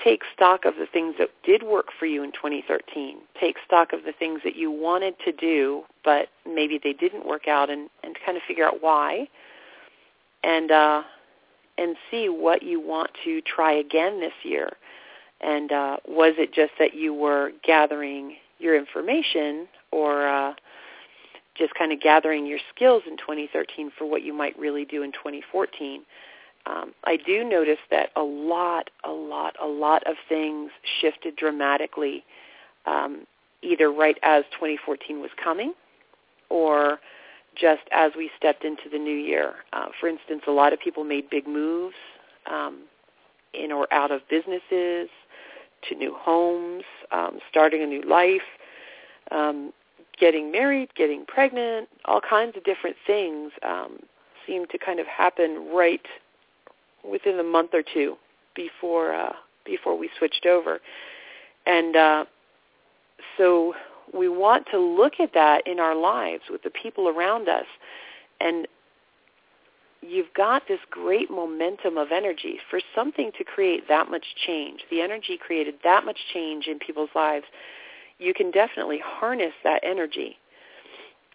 take 0.04 0.22
stock 0.34 0.66
of 0.66 0.76
the 0.76 0.86
things 0.86 1.16
that 1.20 1.30
did 1.44 1.64
work 1.64 1.88
for 1.98 2.06
you 2.06 2.24
in 2.24 2.32
2013, 2.32 3.18
take 3.40 3.58
stock 3.66 3.94
of 3.94 4.04
the 4.04 4.12
things 4.12 4.42
that 4.44 4.56
you 4.56 4.72
wanted 4.72 5.16
to 5.26 5.32
do, 5.32 5.84
but 6.04 6.30
maybe 6.46 6.80
they 6.84 6.94
didn't 6.94 7.26
work 7.26 7.48
out, 7.48 7.70
and, 7.70 7.90
and 8.04 8.16
kind 8.26 8.38
of 8.38 8.44
figure 8.48 8.66
out 8.66 8.82
why, 8.82 9.28
and 10.44 10.72
uh, 10.72 11.04
and 11.78 11.96
see 12.10 12.30
what 12.30 12.64
you 12.64 12.80
want 12.80 13.10
to 13.24 13.42
try 13.42 13.72
again 13.74 14.20
this 14.20 14.34
year. 14.44 14.70
And 15.40 15.72
uh, 15.72 15.98
was 16.08 16.34
it 16.38 16.54
just 16.54 16.74
that 16.78 16.94
you 16.94 17.14
were 17.14 17.52
gathering 17.64 18.36
your 18.60 18.78
information, 18.78 19.68
or 19.92 20.28
uh, 20.28 20.54
just 21.56 21.74
kind 21.76 21.92
of 21.92 22.00
gathering 22.00 22.46
your 22.46 22.60
skills 22.74 23.04
in 23.08 23.18
2013 23.18 23.92
for 23.98 24.06
what 24.06 24.24
you 24.24 24.34
might 24.34 24.58
really 24.58 24.86
do 24.86 25.04
in 25.04 25.12
2014? 25.12 26.02
Um, 26.66 26.94
I 27.04 27.18
do 27.18 27.44
notice 27.44 27.80
that 27.90 28.10
a 28.16 28.22
lot, 28.22 28.90
a 29.04 29.12
lot, 29.12 29.56
a 29.62 29.68
lot 29.68 30.04
of 30.06 30.16
things 30.30 30.72
shifted 31.02 31.36
dramatically, 31.36 32.24
um, 32.86 33.26
either 33.62 33.92
right 33.92 34.18
as 34.24 34.44
2014 34.54 35.22
was 35.22 35.32
coming, 35.42 35.74
or 36.50 37.00
just 37.56 37.82
as 37.92 38.12
we 38.16 38.30
stepped 38.38 38.64
into 38.64 38.90
the 38.92 38.98
new 38.98 39.16
year. 39.16 39.56
Uh, 39.74 39.88
for 40.00 40.08
instance, 40.08 40.44
a 40.48 40.52
lot 40.52 40.74
of 40.74 40.80
people 40.80 41.04
made 41.04 41.30
big 41.30 41.48
moves 41.48 41.96
um, 42.52 42.84
in 43.54 43.72
or 43.72 43.92
out 43.94 44.12
of 44.12 44.22
businesses, 44.30 45.10
to 45.90 45.96
new 45.96 46.16
homes, 46.18 46.84
um, 47.12 47.40
starting 47.50 47.82
a 47.82 47.88
new 47.88 48.04
life, 48.04 48.42
um, 49.32 49.74
getting 50.20 50.52
married, 50.52 50.90
getting 50.96 51.26
pregnant, 51.26 51.90
all 52.06 52.22
kinds 52.22 52.56
of 52.56 52.64
different 52.64 52.96
things 53.06 53.52
um, 53.64 54.00
seem 54.46 54.68
to 54.68 54.78
kind 54.78 55.00
of 55.00 55.08
happen 55.08 55.68
right 55.74 56.06
within 57.10 57.40
a 57.40 57.44
month 57.44 57.72
or 57.74 57.84
two 57.94 58.16
before 58.56 59.14
uh, 59.14 59.34
before 59.66 59.98
we 59.98 60.10
switched 60.18 60.46
over, 60.46 60.80
and 61.66 61.96
uh, 61.96 62.26
so 63.38 63.74
we 64.14 64.28
want 64.28 64.66
to 64.72 64.80
look 64.80 65.14
at 65.20 65.34
that 65.34 65.66
in 65.68 65.80
our 65.80 65.96
lives 65.96 66.44
with 66.50 66.64
the 66.64 66.70
people 66.70 67.08
around 67.08 67.48
us, 67.48 67.66
and 68.40 68.68
you've 70.02 70.34
got 70.36 70.68
this 70.68 70.80
great 70.90 71.30
momentum 71.30 71.98
of 71.98 72.12
energy 72.12 72.58
for 72.70 72.80
something 72.96 73.32
to 73.38 73.44
create 73.44 73.88
that 73.88 74.10
much 74.10 74.26
change. 74.46 74.82
The 74.90 75.02
energy 75.02 75.38
created 75.38 75.76
that 75.84 76.06
much 76.06 76.18
change 76.34 76.68
in 76.68 76.80
people's 76.80 77.12
lives. 77.16 77.46
You 78.18 78.34
can 78.34 78.52
definitely 78.52 79.00
harness 79.04 79.54
that 79.64 79.82
energy 79.84 80.38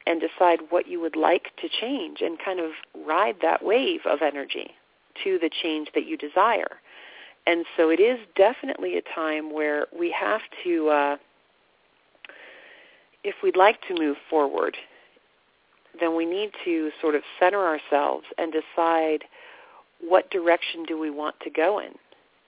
and 0.07 0.21
decide 0.21 0.61
what 0.71 0.87
you 0.87 1.01
would 1.01 1.17
like 1.17 1.51
to 1.61 1.69
change 1.69 2.21
and 2.21 2.39
kind 2.39 2.61
of 2.61 2.71
ride 3.07 3.37
that 3.43 3.65
wave 3.65 4.01
of 4.05 4.21
energy 4.23 4.71
to 5.25 5.39
the 5.39 5.51
change 5.63 5.89
that 5.95 6.07
you 6.07 6.17
desire. 6.17 6.79
And 7.47 7.65
so 7.77 7.91
it 7.91 8.01
is 8.01 8.19
definitely 8.35 8.97
a 8.97 9.03
time 9.15 9.53
where 9.53 9.87
we 9.97 10.11
have 10.11 10.41
to, 10.65 10.89
uh, 10.89 11.17
if 13.23 13.37
we'd 13.43 13.57
like 13.57 13.81
to 13.89 13.95
move 13.95 14.17
forward, 14.29 14.77
then 16.01 16.17
we 16.17 16.27
need 16.27 16.51
to 16.65 16.91
sort 17.01 17.15
of 17.15 17.23
center 17.39 17.65
ourselves 17.65 18.27
and 18.37 18.53
decide 18.53 19.25
what 20.01 20.31
direction 20.31 20.85
do 20.87 20.99
we 20.99 21.11
want 21.11 21.37
to 21.41 21.51
go 21.51 21.79
in. 21.79 21.93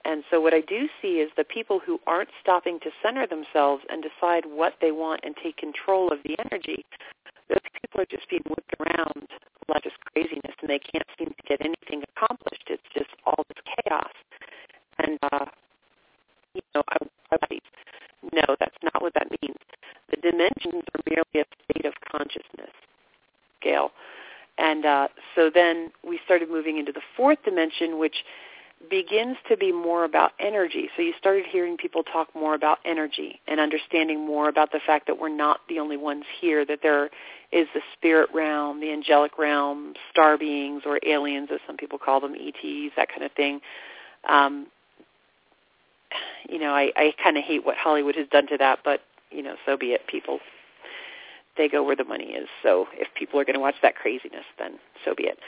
And 0.04 0.24
so 0.30 0.40
what 0.40 0.54
I 0.54 0.60
do 0.60 0.88
see 1.00 1.20
is 1.20 1.30
the 1.36 1.44
people 1.44 1.80
who 1.84 2.00
aren't 2.06 2.30
stopping 2.40 2.78
to 2.80 2.90
center 3.02 3.26
themselves 3.26 3.82
and 3.88 4.02
decide 4.02 4.44
what 4.46 4.74
they 4.80 4.90
want 4.90 5.20
and 5.22 5.34
take 5.42 5.56
control 5.56 6.12
of 6.12 6.18
the 6.24 6.36
energy, 6.50 6.84
those 7.48 7.58
people 7.80 8.00
are 8.00 8.06
just 8.10 8.28
being 8.28 8.42
whipped 8.48 8.74
around 8.80 9.28
like 9.68 9.84
this 9.84 9.92
craziness 10.12 10.54
and 10.60 10.70
they 10.70 10.78
can't 10.78 11.06
seem 11.18 11.28
to 11.28 11.42
get 11.46 11.60
anything 11.60 12.02
accomplished. 12.16 12.64
It's 12.68 12.82
just 12.94 13.10
all 13.26 13.44
this 13.48 13.62
chaos. 13.84 14.12
And, 14.98 15.18
uh, 15.22 15.46
you 16.54 16.62
know, 16.74 16.82
I, 16.88 16.96
I 17.32 17.58
no, 18.32 18.56
that's 18.58 18.76
not 18.82 19.00
what 19.00 19.14
that 19.14 19.28
means. 19.42 19.56
The 20.10 20.16
dimensions 20.16 20.82
are 20.94 21.02
merely 21.08 21.24
a 21.36 21.44
state 21.70 21.86
of 21.86 21.94
consciousness 22.10 22.70
scale. 23.60 23.92
And 24.58 24.84
uh, 24.84 25.08
so 25.34 25.50
then 25.52 25.90
we 26.06 26.18
started 26.24 26.50
moving 26.50 26.78
into 26.78 26.92
the 26.92 27.00
fourth 27.16 27.38
dimension, 27.44 27.98
which 27.98 28.24
begins 28.90 29.36
to 29.48 29.56
be 29.56 29.72
more 29.72 30.04
about 30.04 30.32
energy. 30.38 30.88
So 30.96 31.02
you 31.02 31.12
started 31.18 31.44
hearing 31.46 31.76
people 31.76 32.02
talk 32.02 32.34
more 32.34 32.54
about 32.54 32.78
energy 32.84 33.40
and 33.46 33.60
understanding 33.60 34.24
more 34.24 34.48
about 34.48 34.72
the 34.72 34.80
fact 34.84 35.06
that 35.06 35.18
we're 35.18 35.28
not 35.28 35.60
the 35.68 35.78
only 35.78 35.96
ones 35.96 36.24
here, 36.40 36.64
that 36.64 36.80
there 36.82 37.08
is 37.50 37.66
the 37.74 37.80
spirit 37.94 38.28
realm, 38.34 38.80
the 38.80 38.92
angelic 38.92 39.38
realm, 39.38 39.94
star 40.10 40.36
beings 40.36 40.82
or 40.84 41.00
aliens 41.06 41.48
as 41.52 41.60
some 41.66 41.76
people 41.76 41.98
call 41.98 42.20
them, 42.20 42.34
ETs, 42.34 42.94
that 42.96 43.08
kind 43.08 43.22
of 43.22 43.32
thing. 43.32 43.60
Um, 44.28 44.66
you 46.48 46.58
know, 46.58 46.74
I, 46.74 46.92
I 46.96 47.12
kind 47.22 47.36
of 47.36 47.44
hate 47.44 47.64
what 47.64 47.76
Hollywood 47.76 48.16
has 48.16 48.28
done 48.28 48.46
to 48.48 48.58
that, 48.58 48.80
but, 48.84 49.00
you 49.30 49.42
know, 49.42 49.56
so 49.66 49.76
be 49.76 49.88
it. 49.88 50.06
People, 50.06 50.40
they 51.56 51.68
go 51.68 51.82
where 51.82 51.96
the 51.96 52.04
money 52.04 52.32
is. 52.32 52.48
So 52.62 52.86
if 52.94 53.08
people 53.14 53.40
are 53.40 53.44
going 53.44 53.54
to 53.54 53.60
watch 53.60 53.76
that 53.82 53.96
craziness, 53.96 54.44
then 54.58 54.78
so 55.04 55.14
be 55.14 55.24
it. 55.24 55.38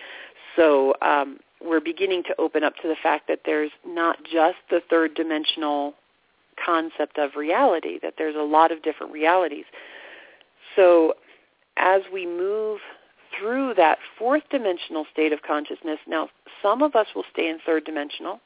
So 0.57 0.95
um, 1.03 1.39
we're 1.65 1.81
beginning 1.81 2.23
to 2.25 2.35
open 2.39 2.65
up 2.65 2.75
to 2.83 2.89
the 2.89 2.97
fact 3.03 3.29
that 3.29 3.41
there's 3.45 3.71
not 3.87 4.19
just 4.25 4.57
the 4.71 4.81
third 4.89 5.15
dimensional 5.15 5.95
concept 6.65 7.19
of 7.19 7.37
reality, 7.37 7.99
that 8.03 8.15
there's 8.19 8.37
a 8.37 8.43
lot 8.43 8.73
of 8.73 8.83
different 8.83 9.13
realities. 9.13 9.65
So 10.77 11.15
as 11.91 12.03
we 12.13 12.25
move 12.27 12.79
through 13.37 13.75
that 13.75 13.99
fourth 14.19 14.45
dimensional 14.51 15.05
state 15.13 15.33
of 15.33 15.43
consciousness, 15.43 15.99
now 16.07 16.29
some 16.63 16.83
of 16.83 16.95
us 16.95 17.09
will 17.15 17.25
stay 17.33 17.49
in 17.49 17.59
third 17.65 17.85
dimensional, 17.85 18.41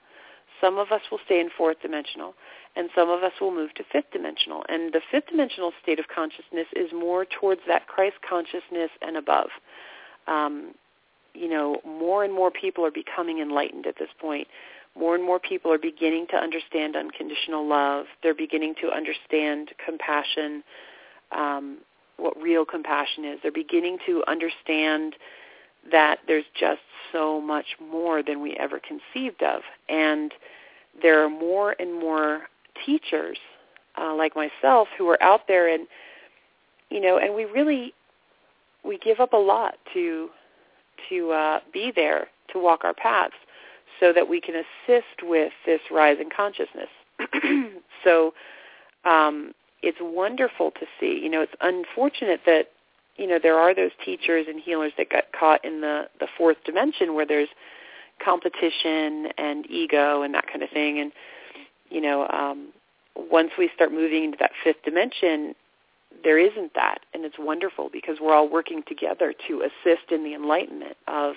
some 0.61 0.79
of 0.79 0.93
us 0.93 1.03
will 1.11 1.19
stay 1.27 1.41
in 1.41 1.51
fourth 1.57 1.79
dimensional, 1.83 2.35
and 2.77 2.89
some 2.95 3.11
of 3.11 3.23
us 3.23 3.33
will 3.41 3.55
move 3.55 3.75
to 3.75 3.85
fifth 3.93 4.11
dimensional. 4.13 4.65
And 4.69 4.93
the 4.93 5.03
fifth 5.11 5.29
dimensional 5.29 5.73
state 5.83 5.99
of 5.99 6.07
consciousness 6.15 6.69
is 6.75 6.91
more 6.93 7.25
towards 7.25 7.61
that 7.67 7.87
Christ 7.87 8.17
consciousness 8.29 8.91
and 9.03 9.17
above. 9.17 9.51
Um, 10.27 10.75
you 11.35 11.49
know, 11.49 11.81
more 11.85 12.25
and 12.25 12.33
more 12.33 12.51
people 12.51 12.85
are 12.87 12.91
becoming 12.91 13.41
enlightened 13.41 13.87
at 13.87 13.97
this 13.99 14.09
point. 14.19 14.49
More 14.97 15.15
and 15.17 15.25
more 15.25 15.41
people 15.41 15.73
are 15.73 15.79
beginning 15.79 16.27
to 16.31 16.37
understand 16.37 16.97
unconditional 16.97 17.67
love. 17.69 18.07
They're 18.23 18.35
beginning 18.47 18.75
to 18.81 18.91
understand 18.91 19.71
compassion. 19.85 20.63
um, 21.33 21.79
what 22.17 22.41
real 22.41 22.65
compassion 22.65 23.25
is. 23.25 23.39
They're 23.43 23.53
beginning 23.53 23.99
to 24.07 24.23
understand 24.27 25.17
that 25.91 26.19
there's 26.27 26.45
just 26.59 26.81
so 27.13 27.41
much 27.41 27.67
more 27.81 28.23
than 28.23 28.41
we 28.41 28.57
ever 28.57 28.81
conceived 28.81 29.43
of. 29.43 29.63
And 29.89 30.33
there 31.03 31.25
are 31.25 31.29
more 31.29 31.75
and 31.79 31.93
more 31.99 32.43
teachers 32.87 33.39
uh, 33.99 34.15
like 34.15 34.35
myself 34.35 34.89
who 34.97 35.09
are 35.09 35.23
out 35.23 35.47
there 35.47 35.69
and, 35.69 35.87
you 36.91 37.01
know, 37.01 37.19
and 37.19 37.35
we 37.35 37.45
really, 37.45 37.93
we 38.85 38.99
give 38.99 39.21
up 39.21 39.33
a 39.33 39.39
lot 39.39 39.75
to, 39.93 40.31
to 41.09 41.31
uh, 41.33 41.61
be 41.73 41.93
there, 41.95 42.29
to 42.53 42.59
walk 42.59 42.85
our 42.85 42.95
paths 42.95 43.35
so 44.01 44.13
that 44.13 44.29
we 44.29 44.41
can 44.41 44.55
assist 44.57 45.23
with 45.23 45.53
this 45.67 45.81
rise 45.91 46.17
in 46.21 46.29
consciousness. 46.35 46.89
so 48.05 48.35
um, 49.05 49.55
it's 49.85 49.99
wonderful 50.01 50.71
to 50.73 50.87
see. 50.99 51.21
You 51.23 51.29
know, 51.29 51.43
it's 51.43 51.55
unfortunate 51.61 52.41
that 52.47 52.71
you 53.17 53.27
know 53.27 53.39
there 53.43 53.59
are 53.59 53.75
those 53.75 53.93
teachers 54.05 54.47
and 54.49 54.61
healers 54.61 54.93
that 54.99 55.11
got 55.11 55.25
caught 55.39 55.65
in 55.65 55.81
the 55.81 56.09
the 56.21 56.29
fourth 56.37 56.57
dimension 56.65 57.15
where 57.15 57.27
there's 57.27 57.49
competition 58.25 59.29
and 59.39 59.69
ego 59.71 60.23
and 60.23 60.35
that 60.35 60.47
kind 60.47 60.63
of 60.63 60.71
thing. 60.71 60.99
And 60.99 61.13
you 61.91 62.01
know, 62.01 62.27
um, 62.29 62.69
once 63.17 63.51
we 63.59 63.71
start 63.75 63.93
moving 63.93 64.25
into 64.25 64.39
that 64.41 64.53
fifth 64.63 64.83
dimension, 64.85 65.55
there 66.23 66.39
isn't 66.39 66.73
that, 66.75 67.01
and 67.13 67.25
it's 67.25 67.39
wonderful 67.39 67.91
because 67.93 68.17
we're 68.21 68.35
all 68.35 68.49
working 68.49 68.83
together 68.87 69.35
to 69.49 69.63
assist 69.63 70.11
in 70.11 70.25
the 70.25 70.35
enlightenment 70.35 70.97
of 71.07 71.35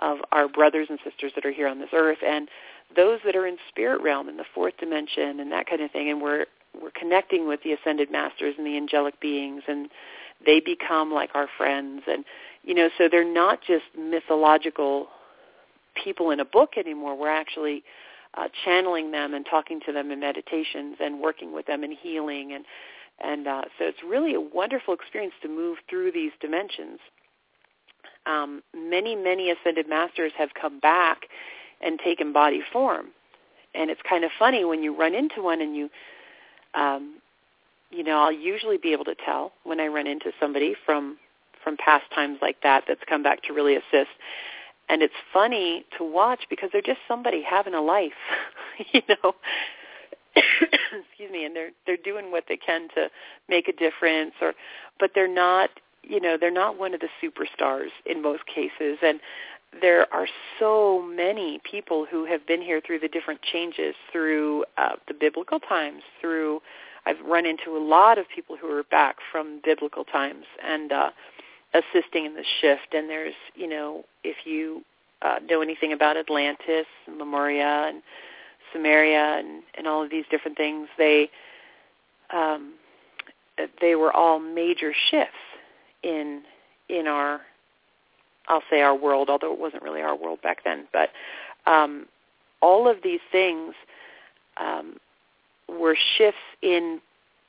of 0.00 0.18
our 0.30 0.48
brothers 0.48 0.86
and 0.90 0.98
sisters 1.04 1.32
that 1.34 1.44
are 1.44 1.50
here 1.50 1.66
on 1.66 1.80
this 1.80 1.88
earth 1.92 2.18
and 2.24 2.48
those 2.94 3.18
that 3.24 3.34
are 3.34 3.46
in 3.46 3.56
spirit 3.68 4.00
realm 4.00 4.28
in 4.28 4.36
the 4.36 4.44
fourth 4.54 4.76
dimension 4.78 5.40
and 5.40 5.50
that 5.50 5.66
kind 5.66 5.82
of 5.82 5.90
thing 5.90 6.08
and 6.08 6.22
we're 6.22 6.46
we're 6.80 6.90
connecting 6.90 7.46
with 7.46 7.62
the 7.62 7.72
ascended 7.72 8.10
masters 8.10 8.54
and 8.56 8.66
the 8.66 8.76
angelic 8.76 9.20
beings 9.20 9.62
and 9.68 9.88
they 10.44 10.60
become 10.60 11.12
like 11.12 11.30
our 11.34 11.48
friends. 11.56 12.02
And 12.06 12.24
you 12.62 12.74
know 12.74 12.88
so 12.98 13.08
they're 13.10 13.24
not 13.24 13.60
just 13.66 13.84
mythological 13.96 15.08
people 16.02 16.30
in 16.30 16.40
a 16.40 16.44
book 16.44 16.74
anymore. 16.76 17.16
We're 17.16 17.28
actually 17.28 17.82
uh, 18.34 18.48
channeling 18.64 19.10
them 19.10 19.34
and 19.34 19.46
talking 19.48 19.80
to 19.86 19.92
them 19.92 20.10
in 20.10 20.20
meditations 20.20 20.96
and 21.00 21.20
working 21.20 21.52
with 21.52 21.66
them 21.66 21.82
in 21.84 21.92
healing. 21.92 22.52
And 22.52 22.64
and 23.20 23.48
uh, 23.48 23.62
so 23.78 23.84
it's 23.84 24.02
really 24.06 24.34
a 24.34 24.40
wonderful 24.40 24.94
experience 24.94 25.34
to 25.42 25.48
move 25.48 25.78
through 25.90 26.12
these 26.12 26.32
dimensions. 26.40 27.00
Um, 28.26 28.62
many 28.74 29.16
many 29.16 29.50
ascended 29.50 29.88
masters 29.88 30.32
have 30.36 30.50
come 30.60 30.78
back 30.78 31.22
and 31.80 31.98
taken 31.98 32.32
body 32.32 32.62
form. 32.72 33.08
And 33.74 33.90
it's 33.90 34.00
kind 34.08 34.24
of 34.24 34.30
funny 34.38 34.64
when 34.64 34.82
you 34.82 34.96
run 34.96 35.14
into 35.14 35.42
one 35.42 35.60
and 35.60 35.76
you 35.76 35.90
um, 36.74 37.20
you 37.90 38.04
know, 38.04 38.18
I'll 38.18 38.32
usually 38.32 38.76
be 38.76 38.92
able 38.92 39.04
to 39.04 39.14
tell 39.14 39.52
when 39.64 39.80
I 39.80 39.86
run 39.86 40.06
into 40.06 40.32
somebody 40.40 40.74
from 40.84 41.18
from 41.64 41.76
past 41.76 42.04
times 42.14 42.38
like 42.40 42.56
that 42.62 42.84
that's 42.86 43.00
come 43.08 43.22
back 43.22 43.42
to 43.42 43.52
really 43.52 43.74
assist. 43.74 44.10
And 44.88 45.02
it's 45.02 45.14
funny 45.32 45.84
to 45.98 46.04
watch 46.04 46.44
because 46.48 46.70
they're 46.72 46.80
just 46.80 47.00
somebody 47.06 47.42
having 47.42 47.74
a 47.74 47.80
life, 47.80 48.12
you 48.92 49.02
know. 49.08 49.34
Excuse 50.36 51.30
me, 51.30 51.44
and 51.44 51.56
they're 51.56 51.70
they're 51.86 51.96
doing 51.96 52.30
what 52.30 52.44
they 52.48 52.56
can 52.56 52.88
to 52.94 53.10
make 53.48 53.68
a 53.68 53.72
difference 53.72 54.34
or 54.40 54.54
but 55.00 55.12
they're 55.14 55.32
not, 55.32 55.70
you 56.02 56.20
know, 56.20 56.36
they're 56.38 56.50
not 56.50 56.78
one 56.78 56.94
of 56.94 57.00
the 57.00 57.08
superstars 57.22 57.90
in 58.06 58.22
most 58.22 58.42
cases 58.46 58.98
and 59.02 59.20
there 59.80 60.12
are 60.12 60.26
so 60.58 61.02
many 61.02 61.60
people 61.70 62.06
who 62.10 62.24
have 62.24 62.46
been 62.46 62.62
here 62.62 62.80
through 62.84 63.00
the 63.00 63.08
different 63.08 63.40
changes, 63.42 63.94
through 64.10 64.64
uh, 64.76 64.96
the 65.06 65.14
biblical 65.14 65.60
times, 65.60 66.02
through 66.20 66.60
I've 67.06 67.20
run 67.24 67.46
into 67.46 67.76
a 67.76 67.82
lot 67.82 68.18
of 68.18 68.26
people 68.34 68.56
who 68.60 68.70
are 68.70 68.82
back 68.84 69.16
from 69.32 69.60
biblical 69.64 70.04
times 70.04 70.44
and 70.62 70.92
uh, 70.92 71.10
assisting 71.72 72.26
in 72.26 72.34
the 72.34 72.44
shift. 72.60 72.92
And 72.92 73.08
there's, 73.08 73.34
you 73.54 73.66
know, 73.66 74.04
if 74.24 74.36
you 74.44 74.82
uh, 75.22 75.38
know 75.48 75.62
anything 75.62 75.92
about 75.92 76.18
Atlantis 76.18 76.86
and 77.06 77.18
Lemuria 77.18 77.88
and 77.88 78.02
Sumeria 78.74 79.38
and, 79.38 79.62
and 79.76 79.86
all 79.86 80.02
of 80.02 80.10
these 80.10 80.24
different 80.30 80.56
things, 80.56 80.88
they 80.98 81.30
um, 82.30 82.74
they 83.80 83.94
were 83.94 84.12
all 84.12 84.38
major 84.38 84.92
shifts 85.10 85.34
in 86.02 86.42
in 86.88 87.06
our 87.06 87.40
I'll 88.48 88.62
say 88.70 88.80
our 88.80 88.96
world, 88.96 89.28
although 89.30 89.52
it 89.52 89.58
wasn't 89.58 89.82
really 89.82 90.02
our 90.02 90.16
world 90.16 90.40
back 90.42 90.64
then. 90.64 90.88
But 90.92 91.10
um, 91.70 92.06
all 92.60 92.88
of 92.88 92.98
these 93.02 93.20
things 93.30 93.74
um, 94.56 94.96
were 95.68 95.96
shifts 96.16 96.40
in 96.62 97.00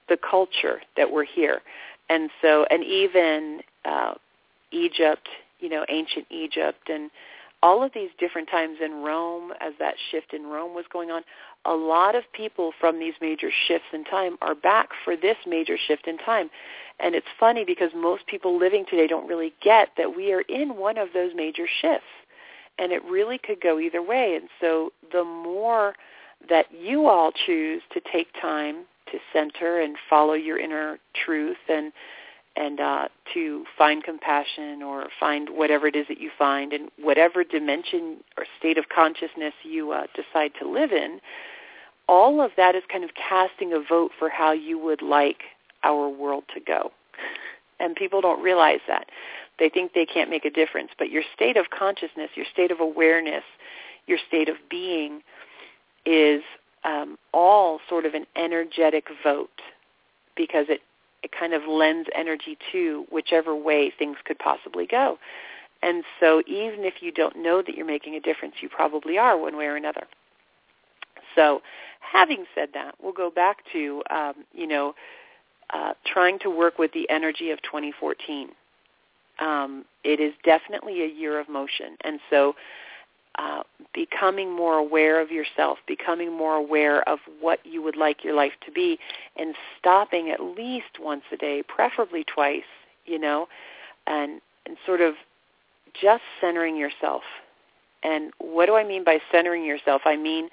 the 0.08 0.18
culture 0.18 0.82
that 0.98 1.12
were 1.12 1.24
here, 1.24 1.62
and 2.10 2.30
so 2.42 2.66
and 2.70 2.84
even 2.84 3.62
uh, 3.86 4.14
Egypt, 4.72 5.30
you 5.60 5.70
know, 5.70 5.86
ancient 5.90 6.26
Egypt, 6.30 6.90
and 6.90 7.10
all 7.62 7.84
of 7.84 7.92
these 7.94 8.10
different 8.20 8.50
times 8.50 8.78
in 8.84 9.04
Rome, 9.04 9.52
as 9.60 9.74
that 9.80 9.96
shift 10.12 10.34
in 10.34 10.44
Rome 10.44 10.74
was 10.74 10.86
going 10.92 11.12
on, 11.12 11.24
a 11.66 11.74
lot 11.74 12.16
of 12.16 12.24
people 12.32 12.72
from 12.80 13.00
these 13.00 13.14
major 13.22 13.50
shifts 13.68 13.88
in 13.94 14.06
time 14.06 14.38
are 14.42 14.56
back 14.56 14.90
for 15.04 15.16
this 15.18 15.36
major 15.46 15.78
shift 15.78 16.08
in 16.08 16.18
time. 16.18 16.50
And 17.00 17.16
it's 17.16 17.28
funny 17.40 17.64
because 17.66 17.92
most 17.96 18.28
people 18.28 18.58
living 18.58 18.86
today 18.90 19.08
don't 19.08 19.28
really 19.28 19.54
get 19.64 19.90
that 19.98 20.16
we 20.16 20.34
are 20.34 20.42
in 20.42 20.78
one 20.78 20.98
of 20.98 21.10
those 21.14 21.32
major 21.36 21.66
shifts. 21.82 22.08
And 22.78 22.92
it 22.92 23.04
really 23.04 23.38
could 23.38 23.62
go 23.62 23.80
either 23.80 24.02
way. 24.02 24.36
And 24.36 24.50
so 24.60 24.92
the 25.12 25.24
more 25.24 25.96
that 26.50 26.68
you 26.72 27.08
all 27.08 27.32
choose 27.46 27.82
to 27.94 28.02
take 28.12 28.28
time 28.42 28.86
to 29.12 29.18
center 29.34 29.82
and 29.82 29.98
follow 30.10 30.34
your 30.34 30.60
inner 30.60 31.00
truth 31.26 31.58
and 31.68 31.92
and 32.56 32.80
uh, 32.80 33.08
to 33.34 33.64
find 33.78 34.04
compassion 34.04 34.82
or 34.84 35.08
find 35.18 35.50
whatever 35.52 35.88
it 35.88 35.96
is 35.96 36.08
that 36.10 36.20
you 36.20 36.30
find 36.38 36.74
in 36.74 36.90
whatever 37.00 37.44
dimension 37.44 38.18
or 38.38 38.46
state 38.58 38.78
of 38.78 38.86
consciousness 38.94 39.54
you 39.64 39.92
uh, 39.92 40.08
decide 40.14 40.52
to 40.60 40.68
live 40.68 40.92
in, 40.92 41.22
all 42.10 42.42
of 42.42 42.52
that 42.58 42.76
is 42.76 42.84
kind 42.92 43.04
of 43.04 43.12
casting 43.16 43.72
a 43.72 43.80
vote 43.80 44.12
for 44.18 44.30
how 44.30 44.52
you 44.52 44.78
would 44.78 45.02
like 45.02 45.44
our 45.84 46.10
world 46.10 46.44
to 46.54 46.60
go. 46.60 46.92
And 47.80 47.96
people 47.96 48.22
don't 48.22 48.42
realize 48.42 48.82
that. 48.88 49.08
They 49.58 49.70
think 49.70 49.94
they 49.94 50.06
can't 50.06 50.30
make 50.30 50.46
a 50.46 50.50
difference. 50.50 50.92
But 50.98 51.10
your 51.10 51.24
state 51.36 51.58
of 51.58 51.70
consciousness, 51.70 52.30
your 52.36 52.46
state 52.52 52.72
of 52.72 52.80
awareness, 52.80 53.44
your 54.08 54.18
state 54.28 54.50
of 54.50 54.56
being 54.70 55.22
is 56.06 56.42
um, 56.84 57.18
all 57.34 57.80
sort 57.88 58.06
of 58.06 58.14
an 58.14 58.26
energetic 58.36 59.08
vote 59.24 59.62
because 60.36 60.66
it, 60.70 60.82
it 61.24 61.32
kind 61.38 61.54
of 61.54 61.64
lends 61.68 62.10
energy 62.16 62.58
to 62.72 63.06
whichever 63.12 63.56
way 63.56 63.92
things 63.98 64.18
could 64.26 64.40
possibly 64.40 64.88
go. 64.88 65.18
And 65.82 66.04
so 66.20 66.42
even 66.48 66.84
if 66.84 66.96
you 67.02 67.12
don't 67.12 67.38
know 67.38 67.62
that 67.62 67.76
you're 67.76 67.86
making 67.86 68.16
a 68.16 68.20
difference, 68.20 68.56
you 68.62 68.70
probably 68.70 69.18
are 69.18 69.38
one 69.38 69.56
way 69.56 69.66
or 69.66 69.76
another. 69.76 70.08
So 71.36 71.62
having 72.00 72.46
said 72.56 72.70
that, 72.74 72.96
we'll 73.02 73.14
go 73.14 73.30
back 73.30 73.60
to, 73.74 74.04
um, 74.10 74.34
you 74.54 74.68
know, 74.68 74.94
uh, 75.72 75.94
trying 76.06 76.40
to 76.40 76.50
work 76.50 76.80
with 76.80 76.92
the 76.94 77.10
energy 77.10 77.52
of 77.52 77.62
2014. 77.62 78.50
Um, 79.40 79.86
it 80.04 80.20
is 80.20 80.34
definitely 80.44 81.04
a 81.04 81.08
year 81.08 81.40
of 81.40 81.48
motion. 81.48 81.96
And 82.04 82.20
so 82.30 82.56
uh, 83.38 83.64
becoming 83.94 84.54
more 84.54 84.76
aware 84.76 85.22
of 85.22 85.32
yourself, 85.32 85.78
becoming 85.88 86.36
more 86.36 86.56
aware 86.56 87.08
of 87.08 87.20
what 87.40 87.60
you 87.64 87.82
would 87.82 87.96
like 87.96 88.24
your 88.24 88.34
life 88.34 88.54
to 88.66 88.72
be, 88.72 89.00
and 89.38 89.56
stopping 89.78 90.30
at 90.30 90.42
least 90.42 91.00
once 91.00 91.24
a 91.32 91.38
day, 91.38 91.64
preferably 91.68 92.24
twice, 92.24 92.64
you 93.06 93.20
know, 93.20 93.48
and, 94.08 94.42
and 94.66 94.76
sort 94.86 95.02
of 95.02 95.14
just 96.00 96.24
centering 96.42 96.76
yourself. 96.76 97.24
And 98.04 98.32
what 98.40 98.66
do 98.66 98.76
I 98.76 98.84
mean 98.84 99.04
by 99.04 99.20
centering 99.32 99.64
yourself? 99.64 100.02
I 100.06 100.16
mean 100.16 100.50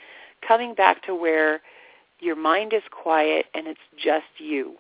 coming 0.47 0.75
back 0.75 1.03
to 1.05 1.15
where 1.15 1.61
your 2.21 2.37
mind 2.37 2.73
is 2.73 2.83
quiet 2.91 3.47
and 3.55 3.67
it's 3.67 3.81
just 3.97 4.27
you 4.39 4.75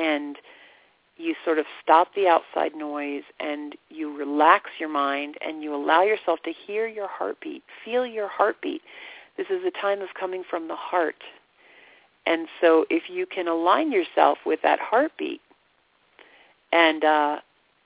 and 0.00 0.38
you 1.16 1.34
sort 1.44 1.58
of 1.58 1.66
stop 1.82 2.08
the 2.14 2.26
outside 2.26 2.74
noise 2.74 3.24
and 3.38 3.76
you 3.90 4.16
relax 4.16 4.70
your 4.78 4.88
mind 4.88 5.36
and 5.46 5.62
you 5.62 5.74
allow 5.74 6.02
yourself 6.02 6.40
to 6.44 6.52
hear 6.66 6.86
your 6.86 7.08
heartbeat, 7.08 7.62
feel 7.84 8.06
your 8.06 8.28
heartbeat. 8.28 8.80
This 9.36 9.48
is 9.50 9.62
a 9.66 9.70
time 9.70 10.00
of 10.00 10.08
coming 10.18 10.42
from 10.48 10.66
the 10.66 10.76
heart. 10.76 11.22
And 12.26 12.48
so 12.60 12.86
if 12.88 13.04
you 13.10 13.26
can 13.26 13.48
align 13.48 13.92
yourself 13.92 14.38
with 14.46 14.60
that 14.62 14.78
heartbeat 14.80 15.42
and 16.72 17.04
uh, 17.04 17.40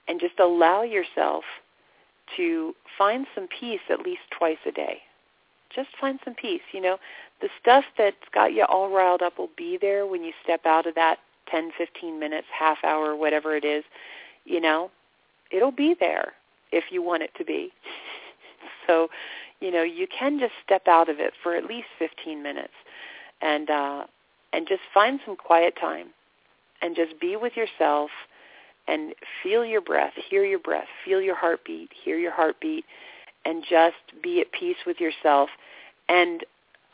and 0.07 0.21
just 0.21 0.39
allow 0.39 0.83
yourself 0.83 1.45
to 2.37 2.75
find 2.97 3.27
some 3.35 3.49
peace 3.49 3.81
at 3.91 4.01
least 4.01 4.23
twice 4.37 4.59
a 4.67 4.73
day. 4.73 4.99
Just 5.75 5.89
find 6.01 6.21
some 6.25 6.35
peace. 6.35 6.63
You 6.73 6.81
know, 6.81 6.99
the 7.41 7.49
stuff 7.61 7.85
that's 7.99 8.17
got 8.33 8.53
you 8.53 8.65
all 8.65 8.91
riled 8.91 9.23
up 9.23 9.39
will 9.39 9.51
be 9.57 9.77
there 9.81 10.07
when 10.07 10.23
you 10.23 10.33
step 10.43 10.67
out 10.67 10.87
of 10.87 10.95
that 10.95 11.19
10, 11.51 11.71
15 11.77 12.19
minutes, 12.19 12.47
half 12.57 12.79
hour, 12.85 13.17
whatever 13.17 13.57
it 13.57 13.65
is, 13.65 13.85
you 14.45 14.61
know, 14.61 14.91
it'll 15.51 15.73
be 15.73 15.95
there 15.99 16.33
if 16.73 16.85
you 16.91 17.03
want 17.03 17.23
it 17.23 17.31
to 17.39 17.45
be. 17.45 17.73
so, 18.87 19.09
you 19.61 19.71
know, 19.71 19.83
you 19.83 20.07
can 20.07 20.39
just 20.39 20.53
step 20.65 20.87
out 20.89 21.09
of 21.09 21.21
it 21.21 21.33
for 21.43 21.55
at 21.55 21.65
least 21.65 21.87
15 21.99 22.43
minutes 22.43 22.73
and 23.41 23.71
uh 23.71 24.05
and 24.53 24.69
just 24.69 24.83
find 24.93 25.19
some 25.27 25.35
quiet 25.37 25.75
time 25.81 26.09
and 26.81 26.95
just 26.95 27.19
be 27.21 27.37
with 27.37 27.55
yourself 27.57 28.11
and 28.87 29.15
feel 29.43 29.65
your 29.65 29.81
breath, 29.81 30.13
hear 30.31 30.45
your 30.45 30.59
breath, 30.59 30.87
feel 31.05 31.21
your 31.21 31.35
heartbeat, 31.35 31.91
hear 32.05 32.19
your 32.19 32.31
heartbeat, 32.31 32.85
and 33.45 33.65
just 33.69 33.97
be 34.23 34.41
at 34.41 34.53
peace 34.53 34.77
with 34.87 35.01
yourself 35.01 35.49
and 36.09 36.45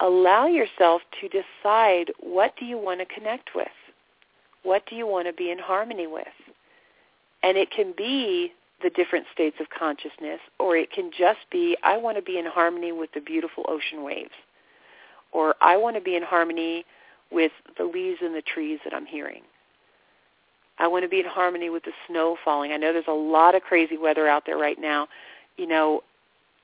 allow 0.00 0.46
yourself 0.46 1.02
to 1.20 1.28
decide 1.28 2.12
what 2.20 2.54
do 2.58 2.64
you 2.64 2.78
want 2.78 3.00
to 3.00 3.06
connect 3.06 3.50
with? 3.54 3.68
What 4.62 4.84
do 4.86 4.94
you 4.94 5.06
want 5.06 5.26
to 5.26 5.32
be 5.32 5.50
in 5.50 5.58
harmony 5.58 6.06
with? 6.06 6.26
And 7.42 7.56
it 7.56 7.70
can 7.70 7.94
be 7.96 8.52
the 8.82 8.90
different 8.90 9.26
states 9.32 9.56
of 9.60 9.66
consciousness, 9.70 10.40
or 10.58 10.76
it 10.76 10.90
can 10.90 11.10
just 11.16 11.40
be, 11.50 11.76
I 11.82 11.96
want 11.96 12.16
to 12.16 12.22
be 12.22 12.38
in 12.38 12.46
harmony 12.46 12.92
with 12.92 13.10
the 13.12 13.20
beautiful 13.20 13.64
ocean 13.68 14.02
waves, 14.02 14.30
or 15.32 15.54
I 15.60 15.76
want 15.76 15.96
to 15.96 16.02
be 16.02 16.16
in 16.16 16.22
harmony 16.22 16.84
with 17.30 17.52
the 17.78 17.84
leaves 17.84 18.18
in 18.24 18.32
the 18.32 18.42
trees 18.42 18.78
that 18.84 18.94
I'm 18.94 19.06
hearing. 19.06 19.42
I 20.78 20.88
want 20.88 21.04
to 21.04 21.08
be 21.08 21.20
in 21.20 21.26
harmony 21.26 21.68
with 21.68 21.84
the 21.84 21.92
snow 22.08 22.36
falling. 22.42 22.72
I 22.72 22.78
know 22.78 22.92
there's 22.92 23.04
a 23.06 23.12
lot 23.12 23.54
of 23.54 23.62
crazy 23.62 23.98
weather 23.98 24.26
out 24.26 24.44
there 24.46 24.56
right 24.56 24.80
now. 24.80 25.08
You 25.58 25.66
know, 25.66 26.02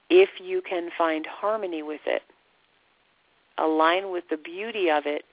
if 0.09 0.31
you 0.43 0.63
can 0.63 0.89
find 0.97 1.27
harmony 1.27 1.83
with 1.83 2.01
it, 2.07 2.23
align 3.59 4.11
with 4.11 4.25
the 4.31 4.39
beauty 4.39 4.91
of 4.91 5.05
it, 5.07 5.25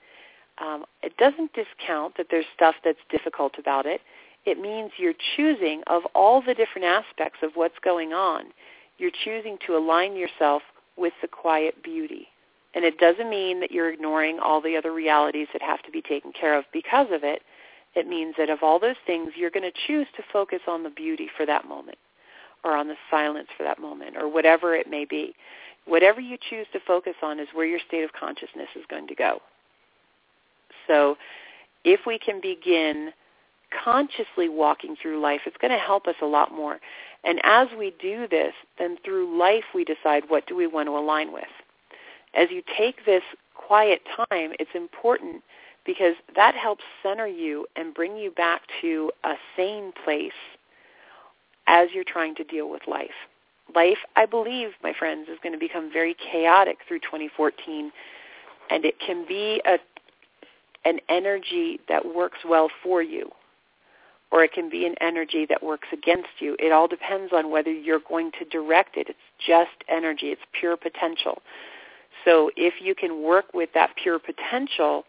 um, 0.59 0.85
it 1.01 1.17
doesn't 1.17 1.51
discount 1.53 2.17
that 2.17 2.27
there's 2.29 2.45
stuff 2.55 2.75
that's 2.83 2.99
difficult 3.09 3.53
about 3.57 3.85
it. 3.85 4.01
It 4.45 4.59
means 4.59 4.91
you're 4.97 5.13
choosing 5.35 5.81
of 5.87 6.03
all 6.13 6.41
the 6.41 6.53
different 6.53 6.85
aspects 6.85 7.39
of 7.41 7.51
what's 7.55 7.79
going 7.83 8.13
on, 8.13 8.45
you're 8.97 9.11
choosing 9.23 9.57
to 9.65 9.75
align 9.75 10.15
yourself 10.15 10.61
with 10.97 11.13
the 11.21 11.27
quiet 11.27 11.81
beauty. 11.83 12.27
And 12.75 12.83
it 12.85 12.97
doesn't 12.97 13.29
mean 13.29 13.59
that 13.59 13.71
you're 13.71 13.91
ignoring 13.91 14.39
all 14.39 14.61
the 14.61 14.75
other 14.75 14.91
realities 14.91 15.47
that 15.53 15.61
have 15.61 15.81
to 15.83 15.91
be 15.91 16.01
taken 16.01 16.31
care 16.31 16.57
of 16.57 16.65
because 16.73 17.07
of 17.11 17.23
it. 17.23 17.41
It 17.95 18.07
means 18.07 18.35
that 18.37 18.49
of 18.49 18.63
all 18.63 18.79
those 18.79 18.95
things, 19.05 19.33
you're 19.35 19.51
going 19.51 19.69
to 19.69 19.79
choose 19.87 20.07
to 20.17 20.23
focus 20.31 20.61
on 20.67 20.83
the 20.83 20.89
beauty 20.89 21.29
for 21.35 21.45
that 21.45 21.67
moment 21.67 21.99
or 22.63 22.75
on 22.75 22.87
the 22.87 22.95
silence 23.11 23.49
for 23.55 23.63
that 23.63 23.79
moment 23.79 24.17
or 24.17 24.27
whatever 24.27 24.75
it 24.75 24.89
may 24.89 25.05
be. 25.05 25.35
Whatever 25.85 26.21
you 26.21 26.37
choose 26.49 26.65
to 26.73 26.79
focus 26.79 27.15
on 27.21 27.39
is 27.39 27.47
where 27.53 27.65
your 27.65 27.79
state 27.87 28.03
of 28.03 28.13
consciousness 28.13 28.69
is 28.75 28.85
going 28.89 29.07
to 29.07 29.15
go. 29.15 29.41
So 30.87 31.17
if 31.83 32.01
we 32.05 32.17
can 32.17 32.41
begin 32.41 33.11
consciously 33.83 34.49
walking 34.49 34.95
through 35.01 35.19
life, 35.21 35.41
it's 35.45 35.57
going 35.57 35.71
to 35.71 35.77
help 35.77 36.07
us 36.07 36.15
a 36.21 36.25
lot 36.25 36.51
more. 36.51 36.79
And 37.23 37.39
as 37.43 37.67
we 37.77 37.93
do 38.01 38.27
this, 38.27 38.53
then 38.77 38.97
through 39.03 39.37
life 39.37 39.63
we 39.73 39.83
decide 39.83 40.23
what 40.27 40.45
do 40.47 40.55
we 40.55 40.67
want 40.67 40.87
to 40.87 40.97
align 40.97 41.31
with. 41.31 41.43
As 42.35 42.49
you 42.51 42.61
take 42.77 43.05
this 43.05 43.23
quiet 43.55 44.01
time, 44.15 44.51
it's 44.59 44.71
important 44.75 45.43
because 45.85 46.15
that 46.35 46.55
helps 46.55 46.83
center 47.01 47.27
you 47.27 47.67
and 47.75 47.93
bring 47.93 48.15
you 48.17 48.31
back 48.31 48.61
to 48.81 49.11
a 49.23 49.33
sane 49.55 49.91
place 50.03 50.31
as 51.67 51.89
you're 51.93 52.03
trying 52.03 52.35
to 52.35 52.43
deal 52.43 52.69
with 52.69 52.81
life. 52.87 53.11
Life, 53.75 53.97
I 54.15 54.25
believe, 54.25 54.69
my 54.81 54.93
friends, 54.97 55.29
is 55.29 55.37
going 55.41 55.53
to 55.53 55.59
become 55.59 55.91
very 55.91 56.15
chaotic 56.31 56.79
through 56.87 56.99
2014, 56.99 57.91
and 58.69 58.85
it 58.85 58.95
can 58.99 59.25
be 59.27 59.61
a 59.65 59.77
an 60.85 60.99
energy 61.09 61.79
that 61.87 62.15
works 62.15 62.39
well 62.45 62.69
for 62.83 63.01
you 63.01 63.31
or 64.33 64.43
it 64.43 64.51
can 64.51 64.67
be 64.67 64.83
an 64.87 64.95
energy 64.99 65.45
that 65.45 65.61
works 65.61 65.87
against 65.93 66.27
you. 66.39 66.57
It 66.57 66.71
all 66.71 66.87
depends 66.87 67.31
on 67.31 67.51
whether 67.51 67.71
you're 67.71 68.01
going 68.09 68.31
to 68.39 68.45
direct 68.45 68.97
it. 68.97 69.07
It's 69.07 69.19
just 69.37 69.83
energy. 69.87 70.29
It's 70.29 70.41
pure 70.59 70.75
potential. 70.75 71.43
So 72.25 72.49
if 72.57 72.73
you 72.81 72.95
can 72.95 73.21
work 73.21 73.53
with 73.53 73.69
that 73.75 73.91
pure 74.01 74.17
potential 74.17 75.05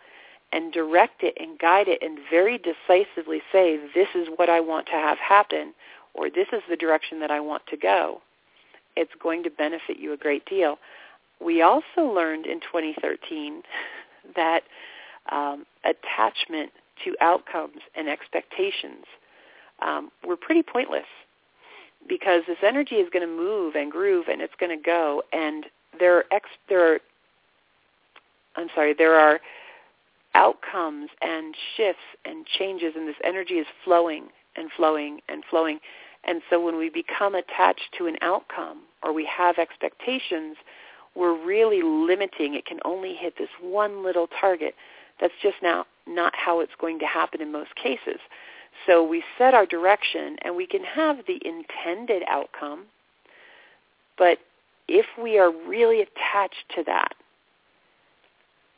and 0.52 0.74
direct 0.74 1.22
it 1.22 1.34
and 1.40 1.58
guide 1.58 1.88
it 1.88 2.02
and 2.02 2.18
very 2.30 2.58
decisively 2.58 3.40
say, 3.50 3.78
this 3.94 4.08
is 4.14 4.28
what 4.36 4.50
I 4.50 4.60
want 4.60 4.86
to 4.88 4.92
have 4.92 5.16
happen 5.16 5.72
or 6.12 6.28
this 6.28 6.48
is 6.52 6.60
the 6.68 6.76
direction 6.76 7.18
that 7.20 7.30
I 7.30 7.40
want 7.40 7.62
to 7.68 7.78
go, 7.78 8.20
it's 8.94 9.10
going 9.22 9.42
to 9.44 9.50
benefit 9.50 9.98
you 9.98 10.12
a 10.12 10.18
great 10.18 10.44
deal. 10.44 10.76
We 11.40 11.62
also 11.62 12.02
learned 12.02 12.44
in 12.44 12.60
2013 12.60 13.62
that 14.36 14.64
um, 15.30 15.64
attachment 15.84 16.70
to 17.04 17.14
outcomes 17.20 17.80
and 17.96 18.08
expectations 18.08 19.04
um, 19.82 20.10
were 20.26 20.36
pretty 20.36 20.62
pointless 20.62 21.06
because 22.08 22.42
this 22.46 22.58
energy 22.62 22.96
is 22.96 23.08
going 23.12 23.26
to 23.26 23.32
move 23.32 23.74
and 23.74 23.90
groove 23.90 24.26
and 24.30 24.40
it's 24.40 24.54
going 24.60 24.76
to 24.76 24.82
go 24.82 25.22
and 25.32 25.66
there 25.98 26.16
are 26.16 26.24
ex- 26.30 26.48
there 26.68 26.94
are 26.94 26.98
I'm 28.56 28.68
sorry 28.74 28.94
there 28.96 29.14
are 29.14 29.40
outcomes 30.34 31.10
and 31.22 31.54
shifts 31.76 32.02
and 32.24 32.46
changes 32.46 32.92
and 32.96 33.08
this 33.08 33.16
energy 33.24 33.54
is 33.54 33.66
flowing 33.84 34.28
and 34.56 34.70
flowing 34.76 35.20
and 35.28 35.42
flowing. 35.48 35.80
And 36.24 36.40
so 36.50 36.64
when 36.64 36.76
we 36.76 36.88
become 36.88 37.34
attached 37.34 37.94
to 37.98 38.06
an 38.06 38.16
outcome 38.22 38.82
or 39.02 39.12
we 39.12 39.28
have 39.36 39.58
expectations 39.58 40.56
we're 41.14 41.44
really 41.44 41.82
limiting. 41.82 42.54
It 42.54 42.66
can 42.66 42.80
only 42.84 43.14
hit 43.14 43.34
this 43.38 43.48
one 43.60 44.04
little 44.04 44.28
target 44.40 44.74
that's 45.20 45.34
just 45.42 45.56
now 45.62 45.86
not 46.06 46.34
how 46.36 46.60
it's 46.60 46.72
going 46.80 46.98
to 46.98 47.06
happen 47.06 47.40
in 47.40 47.52
most 47.52 47.74
cases. 47.76 48.20
So 48.86 49.02
we 49.06 49.22
set 49.38 49.54
our 49.54 49.66
direction 49.66 50.36
and 50.42 50.56
we 50.56 50.66
can 50.66 50.82
have 50.84 51.18
the 51.26 51.40
intended 51.44 52.22
outcome, 52.28 52.84
but 54.18 54.38
if 54.88 55.06
we 55.20 55.38
are 55.38 55.50
really 55.50 56.02
attached 56.02 56.64
to 56.74 56.82
that, 56.84 57.14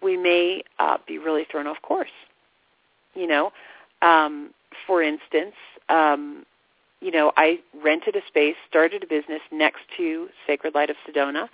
we 0.02 0.16
may 0.16 0.62
uh, 0.78 0.98
be 1.06 1.18
really 1.18 1.46
thrown 1.50 1.66
off 1.66 1.80
course. 1.82 2.10
You 3.14 3.26
know, 3.26 3.52
um, 4.02 4.50
for 4.86 5.02
instance, 5.02 5.54
um, 5.88 6.44
you 7.00 7.10
know, 7.10 7.32
I 7.36 7.60
rented 7.82 8.16
a 8.16 8.20
space, 8.26 8.56
started 8.68 9.02
a 9.02 9.06
business 9.06 9.40
next 9.50 9.80
to 9.96 10.28
Sacred 10.46 10.74
Light 10.74 10.90
of 10.90 10.96
Sedona, 11.06 11.48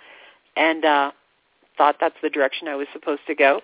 and 0.55 0.85
uh, 0.85 1.11
thought 1.77 1.95
that's 1.99 2.15
the 2.21 2.29
direction 2.29 2.67
I 2.67 2.75
was 2.75 2.87
supposed 2.93 3.21
to 3.27 3.35
go. 3.35 3.61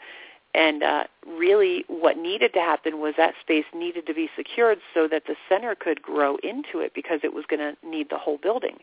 And 0.55 0.81
uh, 0.81 1.03
really 1.27 1.85
what 1.87 2.17
needed 2.17 2.53
to 2.53 2.59
happen 2.59 2.99
was 2.99 3.13
that 3.17 3.35
space 3.39 3.65
needed 3.73 4.07
to 4.07 4.13
be 4.13 4.29
secured 4.35 4.79
so 4.93 5.07
that 5.07 5.23
the 5.27 5.35
center 5.47 5.75
could 5.75 6.01
grow 6.01 6.37
into 6.37 6.79
it 6.79 6.93
because 6.95 7.19
it 7.23 7.33
was 7.33 7.45
going 7.47 7.59
to 7.59 7.87
need 7.87 8.09
the 8.09 8.17
whole 8.17 8.37
building. 8.37 8.77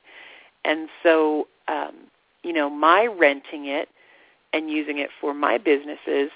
And 0.64 0.88
so, 1.02 1.48
um, 1.68 1.94
you 2.42 2.52
know, 2.52 2.70
my 2.70 3.06
renting 3.06 3.66
it 3.66 3.88
and 4.52 4.70
using 4.70 4.98
it 4.98 5.10
for 5.20 5.34
my 5.34 5.58
businesses 5.58 6.30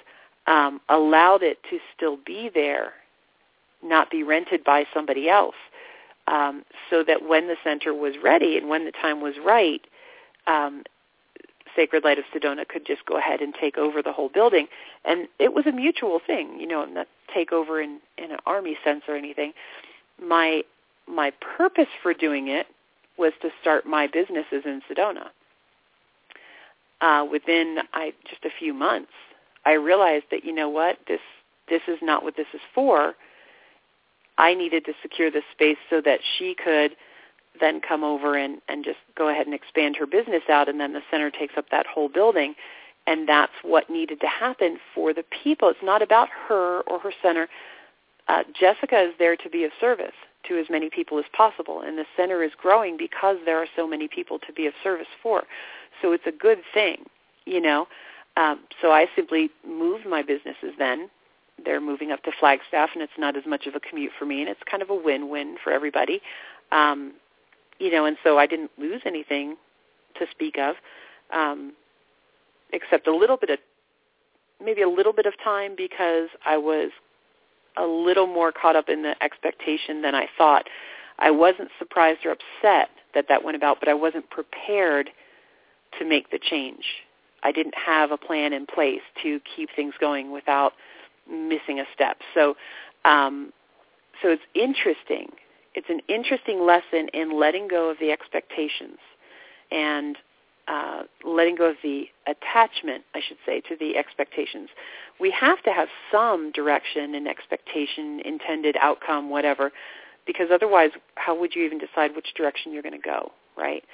um, 0.46 0.80
allowed 0.88 1.42
it 1.42 1.58
to 1.70 1.78
still 1.96 2.16
be 2.16 2.50
there, 2.52 2.92
not 3.82 4.10
be 4.10 4.22
rented 4.22 4.64
by 4.64 4.84
somebody 4.92 5.28
else, 5.28 5.54
um, 6.26 6.64
so 6.88 7.04
that 7.04 7.28
when 7.28 7.46
the 7.46 7.56
center 7.62 7.94
was 7.94 8.14
ready 8.22 8.56
and 8.56 8.68
when 8.68 8.84
the 8.84 8.92
time 8.92 9.20
was 9.20 9.34
right, 9.44 9.82
um, 10.46 10.82
Sacred 11.76 12.04
Light 12.04 12.18
of 12.18 12.24
Sedona 12.34 12.66
could 12.66 12.86
just 12.86 13.04
go 13.06 13.16
ahead 13.16 13.40
and 13.40 13.54
take 13.54 13.78
over 13.78 14.02
the 14.02 14.12
whole 14.12 14.28
building. 14.28 14.66
And 15.04 15.28
it 15.38 15.54
was 15.54 15.66
a 15.66 15.72
mutual 15.72 16.20
thing, 16.24 16.58
you 16.60 16.66
know, 16.66 16.84
not 16.84 17.08
take 17.32 17.52
over 17.52 17.80
in, 17.80 18.00
in 18.18 18.32
an 18.32 18.38
army 18.46 18.76
sense 18.84 19.02
or 19.08 19.16
anything. 19.16 19.52
My 20.22 20.62
my 21.08 21.32
purpose 21.56 21.88
for 22.02 22.14
doing 22.14 22.48
it 22.48 22.66
was 23.18 23.32
to 23.42 23.50
start 23.60 23.84
my 23.84 24.06
businesses 24.06 24.62
in 24.64 24.80
Sedona. 24.88 25.28
Uh, 27.00 27.26
within 27.30 27.78
I, 27.92 28.12
just 28.28 28.44
a 28.44 28.50
few 28.56 28.72
months, 28.72 29.12
I 29.64 29.72
realized 29.72 30.26
that 30.30 30.44
you 30.44 30.52
know 30.52 30.68
what 30.68 30.98
this 31.08 31.20
this 31.68 31.82
is 31.88 31.98
not 32.02 32.22
what 32.22 32.36
this 32.36 32.46
is 32.52 32.60
for. 32.74 33.14
I 34.38 34.54
needed 34.54 34.84
to 34.86 34.92
secure 35.02 35.30
this 35.30 35.44
space 35.52 35.76
so 35.88 36.00
that 36.02 36.20
she 36.38 36.54
could 36.54 36.96
then 37.60 37.80
come 37.80 38.02
over 38.02 38.36
and, 38.36 38.60
and 38.68 38.84
just 38.84 38.98
go 39.16 39.28
ahead 39.28 39.46
and 39.46 39.54
expand 39.54 39.96
her 39.96 40.06
business 40.06 40.42
out 40.48 40.68
and 40.68 40.80
then 40.80 40.92
the 40.92 41.02
center 41.10 41.30
takes 41.30 41.54
up 41.56 41.66
that 41.70 41.86
whole 41.86 42.08
building 42.08 42.54
and 43.06 43.28
that's 43.28 43.52
what 43.62 43.90
needed 43.90 44.20
to 44.20 44.26
happen 44.26 44.78
for 44.94 45.12
the 45.12 45.24
people. 45.42 45.68
It's 45.68 45.82
not 45.82 46.02
about 46.02 46.28
her 46.48 46.80
or 46.82 46.98
her 47.00 47.12
center. 47.22 47.48
Uh, 48.28 48.44
Jessica 48.58 49.00
is 49.02 49.14
there 49.18 49.36
to 49.36 49.50
be 49.50 49.64
of 49.64 49.72
service 49.80 50.14
to 50.48 50.58
as 50.58 50.66
many 50.70 50.88
people 50.88 51.18
as 51.18 51.24
possible, 51.36 51.80
and 51.80 51.98
the 51.98 52.06
center 52.16 52.42
is 52.42 52.52
growing 52.60 52.96
because 52.96 53.36
there 53.44 53.58
are 53.58 53.66
so 53.76 53.86
many 53.86 54.08
people 54.08 54.38
to 54.38 54.52
be 54.52 54.66
of 54.66 54.74
service 54.82 55.08
for. 55.22 55.42
So 56.00 56.12
it's 56.12 56.26
a 56.26 56.32
good 56.32 56.60
thing, 56.72 57.04
you 57.46 57.60
know. 57.60 57.88
Um, 58.36 58.60
so 58.80 58.92
I 58.92 59.06
simply 59.16 59.50
moved 59.66 60.06
my 60.06 60.22
businesses 60.22 60.72
then. 60.78 61.10
They're 61.62 61.80
moving 61.80 62.10
up 62.10 62.22
to 62.22 62.32
Flagstaff, 62.38 62.90
and 62.94 63.02
it's 63.02 63.18
not 63.18 63.36
as 63.36 63.44
much 63.46 63.66
of 63.66 63.74
a 63.74 63.80
commute 63.80 64.12
for 64.18 64.24
me, 64.24 64.40
and 64.40 64.48
it's 64.48 64.60
kind 64.70 64.82
of 64.82 64.88
a 64.88 64.94
win-win 64.94 65.56
for 65.62 65.72
everybody. 65.72 66.22
Um, 66.72 67.14
you 67.80 67.90
know, 67.90 68.04
and 68.04 68.16
so 68.22 68.38
I 68.38 68.46
didn't 68.46 68.70
lose 68.78 69.02
anything 69.04 69.56
to 70.18 70.26
speak 70.30 70.56
of, 70.58 70.76
um, 71.32 71.72
except 72.72 73.08
a 73.08 73.16
little 73.16 73.36
bit 73.36 73.50
of, 73.50 73.58
maybe 74.64 74.82
a 74.82 74.88
little 74.88 75.12
bit 75.12 75.26
of 75.26 75.32
time 75.42 75.74
because 75.76 76.28
I 76.46 76.56
was 76.58 76.90
a 77.76 77.86
little 77.86 78.26
more 78.26 78.52
caught 78.52 78.76
up 78.76 78.88
in 78.88 79.02
the 79.02 79.14
expectation 79.22 80.02
than 80.02 80.14
I 80.14 80.26
thought. 80.36 80.68
I 81.18 81.30
wasn't 81.30 81.70
surprised 81.78 82.20
or 82.24 82.32
upset 82.32 82.90
that 83.14 83.26
that 83.28 83.42
went 83.42 83.56
about, 83.56 83.80
but 83.80 83.88
I 83.88 83.94
wasn't 83.94 84.28
prepared 84.30 85.10
to 85.98 86.04
make 86.04 86.30
the 86.30 86.38
change. 86.38 86.84
I 87.42 87.52
didn't 87.52 87.74
have 87.74 88.10
a 88.10 88.18
plan 88.18 88.52
in 88.52 88.66
place 88.66 89.00
to 89.22 89.40
keep 89.56 89.70
things 89.74 89.94
going 89.98 90.30
without 90.30 90.74
missing 91.30 91.80
a 91.80 91.84
step. 91.94 92.18
So 92.34 92.56
um, 93.04 93.52
so 94.20 94.28
it's 94.28 94.42
interesting. 94.54 95.30
It's 95.74 95.88
an 95.88 96.00
interesting 96.08 96.64
lesson 96.66 97.08
in 97.12 97.38
letting 97.38 97.68
go 97.68 97.90
of 97.90 97.98
the 98.00 98.10
expectations 98.10 98.98
and 99.70 100.16
uh, 100.68 101.02
letting 101.24 101.56
go 101.56 101.70
of 101.70 101.76
the 101.82 102.04
attachment, 102.26 103.04
I 103.14 103.20
should 103.26 103.38
say, 103.46 103.60
to 103.68 103.76
the 103.76 103.96
expectations. 103.96 104.68
We 105.18 105.30
have 105.32 105.62
to 105.62 105.72
have 105.72 105.88
some 106.12 106.52
direction 106.52 107.14
and 107.14 107.26
expectation, 107.26 108.20
intended 108.24 108.76
outcome, 108.80 109.30
whatever, 109.30 109.72
because 110.26 110.48
otherwise, 110.52 110.90
how 111.16 111.38
would 111.38 111.54
you 111.54 111.64
even 111.64 111.78
decide 111.78 112.14
which 112.14 112.34
direction 112.36 112.72
you're 112.72 112.82
going 112.82 113.00
to 113.00 113.08
go, 113.08 113.32
right? 113.56 113.84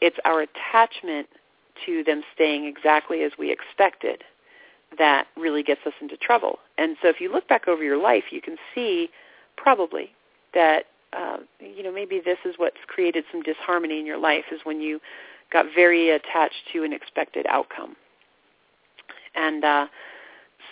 It's 0.00 0.16
our 0.24 0.42
attachment 0.42 1.28
to 1.86 2.02
them 2.04 2.22
staying 2.34 2.64
exactly 2.64 3.22
as 3.22 3.32
we 3.38 3.52
expected 3.52 4.24
that 4.96 5.26
really 5.36 5.62
gets 5.62 5.80
us 5.86 5.92
into 6.00 6.16
trouble. 6.16 6.58
And 6.78 6.96
so 7.02 7.08
if 7.08 7.20
you 7.20 7.30
look 7.30 7.46
back 7.48 7.68
over 7.68 7.84
your 7.84 7.98
life, 7.98 8.24
you 8.30 8.40
can 8.40 8.56
see 8.74 9.10
probably 9.56 10.12
that 10.54 10.86
uh, 11.12 11.38
you 11.60 11.82
know 11.82 11.92
maybe 11.92 12.20
this 12.24 12.38
is 12.44 12.54
what's 12.56 12.76
created 12.86 13.24
some 13.32 13.42
disharmony 13.42 13.98
in 13.98 14.06
your 14.06 14.18
life 14.18 14.44
is 14.52 14.60
when 14.64 14.80
you 14.80 15.00
got 15.52 15.66
very 15.74 16.10
attached 16.10 16.62
to 16.72 16.84
an 16.84 16.92
expected 16.92 17.46
outcome. 17.48 17.96
And 19.34 19.64
uh, 19.64 19.86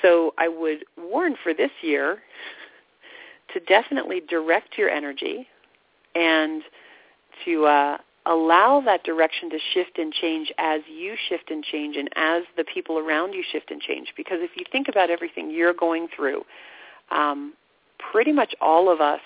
so 0.03 0.35
I 0.39 0.49
would 0.49 0.85
warn 0.99 1.37
for 1.43 1.55
this 1.55 1.71
year 1.83 2.19
to 3.55 3.61
definitely 3.61 4.21
direct 4.29 4.77
your 4.77 4.91
energy 4.91 5.47
and 6.15 6.63
to 7.45 7.65
uh, 7.65 7.99
allow 8.27 8.83
that 8.85 9.05
direction 9.05 9.51
to 9.51 9.59
shift 9.73 9.99
and 9.99 10.13
change 10.13 10.53
as 10.59 10.81
you 10.93 11.15
shift 11.29 11.51
and 11.51 11.65
change 11.65 11.97
and 11.97 12.09
as 12.17 12.43
the 12.57 12.65
people 12.65 12.99
around 12.99 13.33
you 13.33 13.43
shift 13.51 13.71
and 13.71 13.81
change. 13.81 14.13
Because 14.17 14.39
if 14.41 14.51
you 14.57 14.65
think 14.71 14.89
about 14.89 15.11
everything 15.11 15.51
you're 15.51 15.75
going 15.75 16.09
through, 16.15 16.45
um, 17.11 17.55
pretty 18.13 18.33
much 18.33 18.55
all 18.61 18.93
of 18.93 19.01
us 19.01 19.21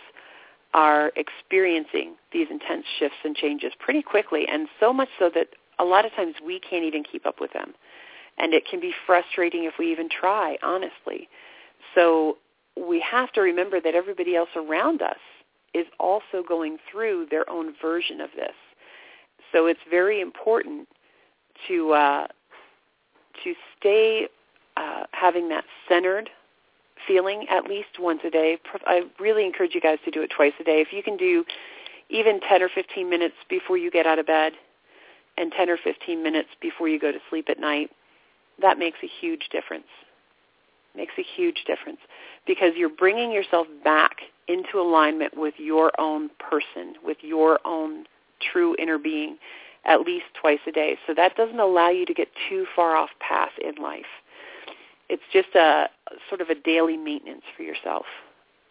are 0.72 1.12
experiencing 1.16 2.14
these 2.32 2.46
intense 2.50 2.84
shifts 2.98 3.18
and 3.24 3.34
changes 3.34 3.72
pretty 3.78 4.02
quickly, 4.02 4.46
and 4.50 4.68
so 4.78 4.92
much 4.92 5.08
so 5.18 5.30
that 5.34 5.48
a 5.78 5.84
lot 5.84 6.04
of 6.04 6.12
times 6.12 6.34
we 6.44 6.60
can't 6.60 6.84
even 6.84 7.02
keep 7.02 7.26
up 7.26 7.40
with 7.40 7.52
them. 7.52 7.74
And 8.38 8.54
it 8.54 8.64
can 8.70 8.80
be 8.80 8.92
frustrating 9.06 9.64
if 9.64 9.74
we 9.78 9.90
even 9.90 10.08
try, 10.08 10.56
honestly. 10.62 11.28
So 11.94 12.38
we 12.76 13.00
have 13.00 13.32
to 13.32 13.40
remember 13.40 13.80
that 13.80 13.94
everybody 13.94 14.36
else 14.36 14.50
around 14.56 15.02
us 15.02 15.18
is 15.74 15.86
also 15.98 16.42
going 16.46 16.78
through 16.90 17.26
their 17.30 17.48
own 17.50 17.74
version 17.80 18.20
of 18.20 18.30
this. 18.36 18.54
So 19.52 19.66
it's 19.66 19.80
very 19.90 20.20
important 20.20 20.88
to 21.68 21.92
uh, 21.92 22.26
to 23.44 23.54
stay 23.78 24.28
uh, 24.76 25.04
having 25.12 25.48
that 25.48 25.64
centered 25.88 26.30
feeling 27.06 27.46
at 27.50 27.64
least 27.64 27.98
once 27.98 28.20
a 28.24 28.30
day. 28.30 28.58
I 28.86 29.02
really 29.18 29.44
encourage 29.44 29.74
you 29.74 29.80
guys 29.80 29.98
to 30.04 30.10
do 30.10 30.22
it 30.22 30.30
twice 30.34 30.52
a 30.60 30.64
day. 30.64 30.80
If 30.80 30.92
you 30.92 31.02
can 31.02 31.16
do 31.16 31.44
even 32.08 32.40
10 32.40 32.62
or 32.62 32.68
15 32.68 33.08
minutes 33.08 33.36
before 33.48 33.76
you 33.76 33.90
get 33.90 34.06
out 34.06 34.18
of 34.18 34.26
bed 34.26 34.52
and 35.36 35.52
10 35.52 35.70
or 35.70 35.78
15 35.82 36.22
minutes 36.22 36.48
before 36.60 36.88
you 36.88 36.98
go 36.98 37.12
to 37.12 37.18
sleep 37.28 37.46
at 37.48 37.58
night, 37.58 37.90
that 38.60 38.78
makes 38.78 38.98
a 39.02 39.08
huge 39.20 39.48
difference. 39.50 39.86
Makes 40.96 41.14
a 41.18 41.24
huge 41.36 41.64
difference 41.66 42.00
because 42.46 42.72
you're 42.76 42.88
bringing 42.88 43.30
yourself 43.30 43.66
back 43.84 44.16
into 44.48 44.80
alignment 44.80 45.36
with 45.36 45.54
your 45.58 45.92
own 46.00 46.30
person, 46.38 46.94
with 47.04 47.18
your 47.20 47.60
own 47.64 48.04
true 48.52 48.74
inner 48.78 48.98
being 48.98 49.36
at 49.84 50.00
least 50.00 50.24
twice 50.40 50.58
a 50.66 50.72
day. 50.72 50.98
So 51.06 51.14
that 51.14 51.36
doesn't 51.36 51.60
allow 51.60 51.90
you 51.90 52.04
to 52.06 52.12
get 52.12 52.28
too 52.48 52.66
far 52.74 52.96
off 52.96 53.10
path 53.20 53.52
in 53.62 53.80
life 53.82 54.04
it's 55.10 55.22
just 55.32 55.54
a 55.56 55.88
sort 56.28 56.40
of 56.40 56.48
a 56.48 56.54
daily 56.54 56.96
maintenance 56.96 57.42
for 57.56 57.62
yourself, 57.62 58.06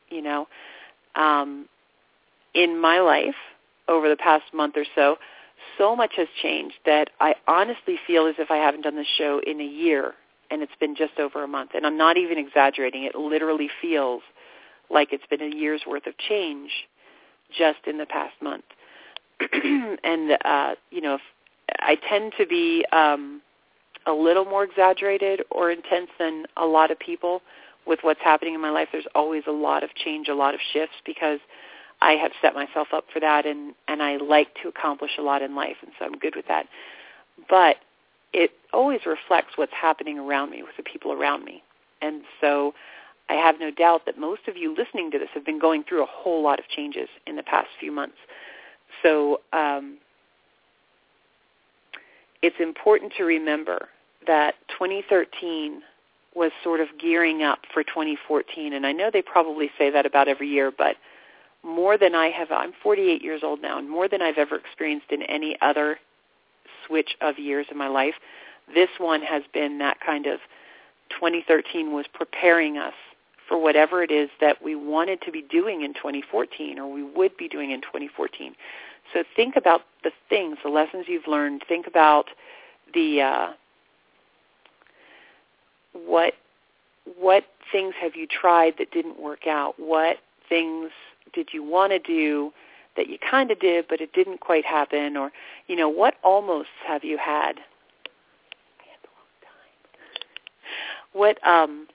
you 0.10 0.22
know. 0.22 0.48
Um, 1.16 1.68
in 2.54 2.80
my 2.80 3.00
life 3.00 3.36
over 3.88 4.10
the 4.10 4.16
past 4.16 4.46
month 4.54 4.76
or 4.78 4.86
so, 4.96 5.18
so 5.78 5.96
much 5.96 6.14
has 6.18 6.28
changed 6.42 6.76
that 6.86 7.10
I 7.20 7.36
honestly 7.48 7.98
feel 8.08 8.28
as 8.28 8.36
if 8.38 8.52
I 8.52 8.58
haven't 8.58 8.82
done 8.82 8.96
this 8.96 9.08
show 9.18 9.42
in 9.46 9.60
a 9.60 9.66
year 9.66 10.14
and 10.52 10.62
it's 10.62 10.76
been 10.80 10.96
just 10.96 11.20
over 11.20 11.44
a 11.44 11.48
month. 11.48 11.72
And 11.76 11.86
I'm 11.86 11.98
not 11.98 12.18
even 12.18 12.38
exaggerating. 12.38 13.04
It 13.04 13.16
literally 13.16 13.70
feels 13.82 14.22
like 14.90 15.10
it's 15.12 15.26
been 15.30 15.42
a 15.42 15.56
year's 15.56 15.82
worth 15.88 16.08
of 16.08 16.18
change 16.18 16.72
just 17.56 17.80
in 17.86 17.98
the 17.98 18.06
past 18.06 18.34
month. 18.42 18.64
and 19.54 20.38
uh, 20.44 20.76
you 20.92 21.02
know, 21.02 21.20
I 21.80 21.98
tend 22.10 22.34
to 22.38 22.46
be 22.46 22.86
um 22.92 23.42
a 24.06 24.14
little 24.14 24.46
more 24.46 24.64
exaggerated 24.64 25.42
or 25.52 25.72
intense 25.72 26.10
than 26.18 26.46
a 26.58 26.66
lot 26.66 26.92
of 26.92 27.00
people 27.00 27.42
with 27.86 28.00
what's 28.02 28.22
happening 28.24 28.54
in 28.54 28.62
my 28.62 28.70
life. 28.70 28.90
There's 28.92 29.08
always 29.16 29.44
a 29.48 29.52
lot 29.52 29.84
of 29.84 29.90
change, 29.96 30.28
a 30.28 30.34
lot 30.34 30.54
of 30.54 30.60
shifts 30.74 30.96
because 31.06 31.40
I 32.02 32.14
have 32.14 32.32
set 32.42 32.54
myself 32.54 32.90
up 32.94 33.06
for 33.12 33.20
that 33.20 33.46
and, 33.46 33.74
and 33.88 34.02
I 34.02 34.18
like 34.18 34.48
to 34.62 34.70
accomplish 34.70 35.12
a 35.18 35.22
lot 35.22 35.42
in 35.42 35.56
life 35.56 35.78
and 35.82 35.92
so 36.00 36.06
I'm 36.06 36.18
good 36.18 36.36
with 36.36 36.48
that. 36.48 36.68
But 37.50 37.78
it 38.34 38.52
always 38.74 39.02
reflects 39.06 39.54
what's 39.58 39.74
happening 39.74 40.20
around 40.20 40.52
me 40.52 40.62
with 40.62 40.78
the 40.78 40.84
people 40.84 41.12
around 41.12 41.44
me. 41.44 41.64
And 42.02 42.22
so 42.40 42.74
I 43.28 43.34
have 43.34 43.60
no 43.60 43.72
doubt 43.72 44.06
that 44.06 44.18
most 44.18 44.48
of 44.48 44.56
you 44.56 44.76
listening 44.76 45.12
to 45.12 45.20
this 45.20 45.30
have 45.34 45.46
been 45.46 45.60
going 45.60 45.84
through 45.84 46.04
a 46.04 46.08
whole 46.10 46.44
lot 46.44 46.60
of 46.60 46.68
changes 46.68 47.10
in 47.28 47.36
the 47.36 47.44
past 47.44 47.68
few 47.80 47.92
months. 47.92 48.18
So 49.04 49.42
um, 49.54 49.98
it's 52.42 52.56
important 52.60 53.14
to 53.18 53.24
remember 53.24 53.90
that 54.28 54.56
2013 54.70 55.82
was 56.36 56.52
sort 56.64 56.80
of 56.80 56.88
gearing 57.00 57.44
up 57.44 57.60
for 57.74 57.84
2014. 57.84 58.74
And 58.74 58.86
I 58.86 58.92
know 58.92 59.10
they 59.12 59.22
probably 59.22 59.70
say 59.78 59.90
that 59.90 60.06
about 60.06 60.28
every 60.28 60.48
year, 60.48 60.72
but 60.76 60.96
more 61.64 61.98
than 61.98 62.16
I 62.16 62.30
have, 62.30 62.52
I'm 62.52 62.74
48 62.82 63.22
years 63.22 63.42
old 63.44 63.62
now, 63.62 63.78
and 63.78 63.90
more 63.90 64.08
than 64.08 64.22
I've 64.22 64.38
ever 64.38 64.56
experienced 64.56 65.12
in 65.12 65.24
any 65.24 65.58
other 65.62 66.00
switch 66.86 67.16
of 67.22 67.38
years 67.38 67.66
in 67.70 67.78
my 67.78 67.88
life, 67.88 68.16
this 68.74 68.90
one 68.98 69.22
has 69.22 69.44
been 69.54 69.80
that 69.80 70.00
kind 70.00 70.26
of 70.28 70.40
2013 71.10 71.92
was 71.92 72.06
preparing 72.14 72.78
us 72.78 72.94
for 73.48 73.58
whatever 73.58 74.04
it 74.04 74.12
is 74.12 74.30
that 74.40 74.64
we 74.64 74.76
wanted 74.76 75.22
to 75.24 75.32
be 75.32 75.42
doing 75.42 75.82
in 75.82 75.94
2014 75.96 76.78
or 76.78 76.92
we 76.92 77.04
would 77.04 77.36
be 77.36 77.48
doing 77.48 77.72
in 77.72 77.82
2014. 77.82 78.54
So 79.14 79.24
think 79.36 79.56
about 79.56 79.82
the 80.04 80.12
things, 80.30 80.58
the 80.64 80.70
lessons 80.70 81.06
you've 81.08 81.28
learned. 81.28 81.64
Think 81.68 81.88
about 81.88 82.26
the 82.94 83.22
uh, 83.22 83.48
what 85.94 86.34
what 87.18 87.46
things 87.72 87.94
have 88.02 88.16
you 88.16 88.28
tried 88.28 88.76
that 88.78 88.92
didn't 88.92 89.20
work 89.20 89.48
out? 89.48 89.76
What 89.78 90.18
things 90.48 90.92
did 91.34 91.50
you 91.54 91.64
want 91.64 91.92
to 91.92 92.00
do 92.00 92.52
that 92.96 93.08
you 93.08 93.18
kind 93.20 93.52
of 93.52 93.60
did 93.60 93.86
but 93.88 94.02
it 94.02 94.14
didn't 94.14 94.42
quite 94.42 94.66
happen? 94.66 95.18
Or 95.18 95.32
you 95.68 95.76
know 95.76 95.90
what 95.90 96.16
almost 96.24 96.70
have 96.86 97.04
you 97.04 97.18
had? 97.18 97.54
What 101.14 101.46
um 101.46 101.88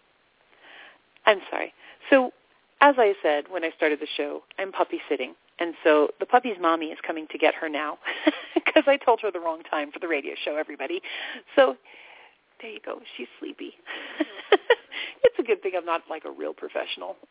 I'm 1.27 1.41
sorry. 1.51 1.73
So 2.11 2.33
as 2.81 2.97
I 2.99 3.15
said 3.23 3.45
when 3.49 3.65
I 3.65 3.71
started 3.77 4.01
the 4.01 4.09
show, 4.17 4.43
I'm 4.59 4.73
puppy 4.73 5.01
sitting. 5.09 5.35
And 5.59 5.75
so 5.85 6.09
the 6.19 6.27
puppy's 6.27 6.57
mommy 6.61 6.87
is 6.87 6.99
coming 7.07 7.27
to 7.31 7.39
get 7.39 7.55
her 7.55 7.69
now 7.69 7.99
because 8.55 8.85
I 8.87 8.97
told 8.97 9.21
her 9.21 9.31
the 9.31 9.41
wrong 9.41 9.63
time 9.71 9.93
for 9.93 9.99
the 10.01 10.09
radio 10.09 10.35
show, 10.45 10.57
everybody. 10.57 11.01
So 11.55 11.77
there 12.61 12.71
you 12.71 12.81
go. 12.85 13.01
She's 13.17 13.29
sleepy. 13.39 13.75
it's 15.23 15.39
a 15.39 15.43
good 15.43 15.63
thing 15.63 15.73
I'm 15.77 15.85
not 15.85 16.03
like 16.11 16.25
a 16.25 16.31
real 16.31 16.55
professional. 16.55 17.17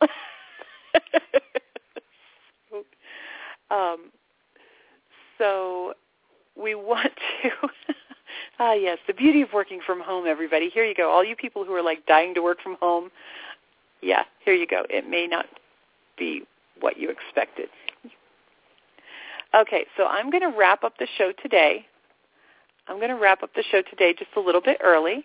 um, 3.70 4.10
so 5.38 5.94
we 6.56 6.74
want 6.74 7.12
to 7.42 7.50
ah 8.58 8.72
yes 8.72 8.98
the 9.06 9.12
beauty 9.12 9.42
of 9.42 9.52
working 9.52 9.80
from 9.84 10.00
home 10.00 10.26
everybody 10.26 10.68
here 10.68 10.84
you 10.84 10.94
go 10.94 11.10
all 11.10 11.24
you 11.24 11.34
people 11.34 11.64
who 11.64 11.74
are 11.74 11.82
like 11.82 12.06
dying 12.06 12.34
to 12.34 12.42
work 12.42 12.60
from 12.62 12.76
home 12.80 13.10
yeah 14.02 14.22
here 14.44 14.54
you 14.54 14.66
go 14.66 14.84
it 14.88 15.08
may 15.08 15.26
not 15.26 15.46
be 16.16 16.42
what 16.80 16.98
you 16.98 17.10
expected 17.10 17.68
Okay, 19.54 19.86
so 19.96 20.06
I'm 20.06 20.30
going 20.30 20.42
to 20.42 20.56
wrap 20.56 20.82
up 20.82 20.98
the 20.98 21.06
show 21.16 21.32
today. 21.40 21.86
I'm 22.88 22.96
going 22.96 23.10
to 23.10 23.16
wrap 23.16 23.42
up 23.44 23.50
the 23.54 23.62
show 23.70 23.82
today 23.82 24.12
just 24.18 24.30
a 24.36 24.40
little 24.40 24.60
bit 24.60 24.78
early, 24.82 25.24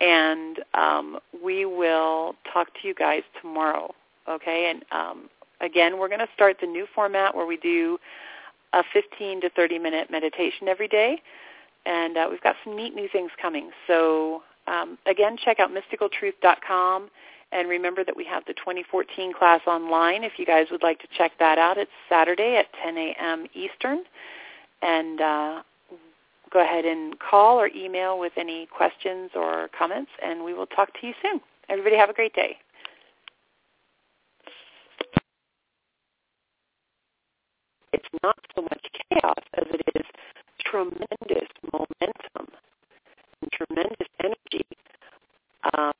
and 0.00 0.58
um, 0.74 1.18
we 1.44 1.64
will 1.64 2.34
talk 2.52 2.68
to 2.80 2.88
you 2.88 2.94
guys 2.94 3.22
tomorrow. 3.40 3.94
Okay, 4.28 4.70
and 4.70 4.84
um, 4.90 5.30
again, 5.60 5.98
we're 5.98 6.08
going 6.08 6.18
to 6.18 6.28
start 6.34 6.56
the 6.60 6.66
new 6.66 6.86
format 6.92 7.36
where 7.36 7.46
we 7.46 7.56
do 7.56 7.98
a 8.72 8.82
15 8.92 9.42
to 9.42 9.50
30 9.50 9.78
minute 9.78 10.10
meditation 10.10 10.66
every 10.66 10.88
day, 10.88 11.22
and 11.86 12.16
uh, 12.16 12.26
we've 12.28 12.42
got 12.42 12.56
some 12.64 12.76
neat 12.76 12.96
new 12.96 13.08
things 13.08 13.30
coming. 13.40 13.70
So 13.86 14.42
um, 14.66 14.98
again, 15.06 15.36
check 15.42 15.60
out 15.60 15.70
mysticaltruth.com 15.70 17.10
and 17.52 17.68
remember 17.68 18.04
that 18.04 18.16
we 18.16 18.24
have 18.24 18.44
the 18.46 18.54
2014 18.54 19.32
class 19.32 19.60
online 19.66 20.24
if 20.24 20.32
you 20.38 20.46
guys 20.46 20.66
would 20.70 20.82
like 20.82 21.00
to 21.00 21.08
check 21.16 21.32
that 21.38 21.58
out. 21.58 21.78
It's 21.78 21.90
Saturday 22.08 22.56
at 22.56 22.66
10 22.82 22.96
a.m. 22.96 23.46
Eastern. 23.54 24.04
And 24.82 25.20
uh, 25.20 25.62
go 26.52 26.62
ahead 26.62 26.84
and 26.84 27.18
call 27.18 27.58
or 27.58 27.68
email 27.74 28.18
with 28.18 28.32
any 28.36 28.66
questions 28.66 29.30
or 29.34 29.68
comments, 29.76 30.10
and 30.22 30.44
we 30.44 30.54
will 30.54 30.66
talk 30.66 30.88
to 31.00 31.06
you 31.06 31.14
soon. 31.22 31.40
Everybody 31.68 31.96
have 31.96 32.10
a 32.10 32.14
great 32.14 32.34
day. 32.34 32.58
it's 37.92 38.22
not 38.22 38.38
so 38.54 38.62
much 38.62 38.86
chaos 39.10 39.38
as 39.54 39.66
it 39.70 39.82
is 39.94 40.06
tremendous 40.60 41.48
momentum 41.72 42.54
and 43.42 43.52
tremendous 43.52 44.08
energy. 44.22 44.64
Um, 45.76 45.92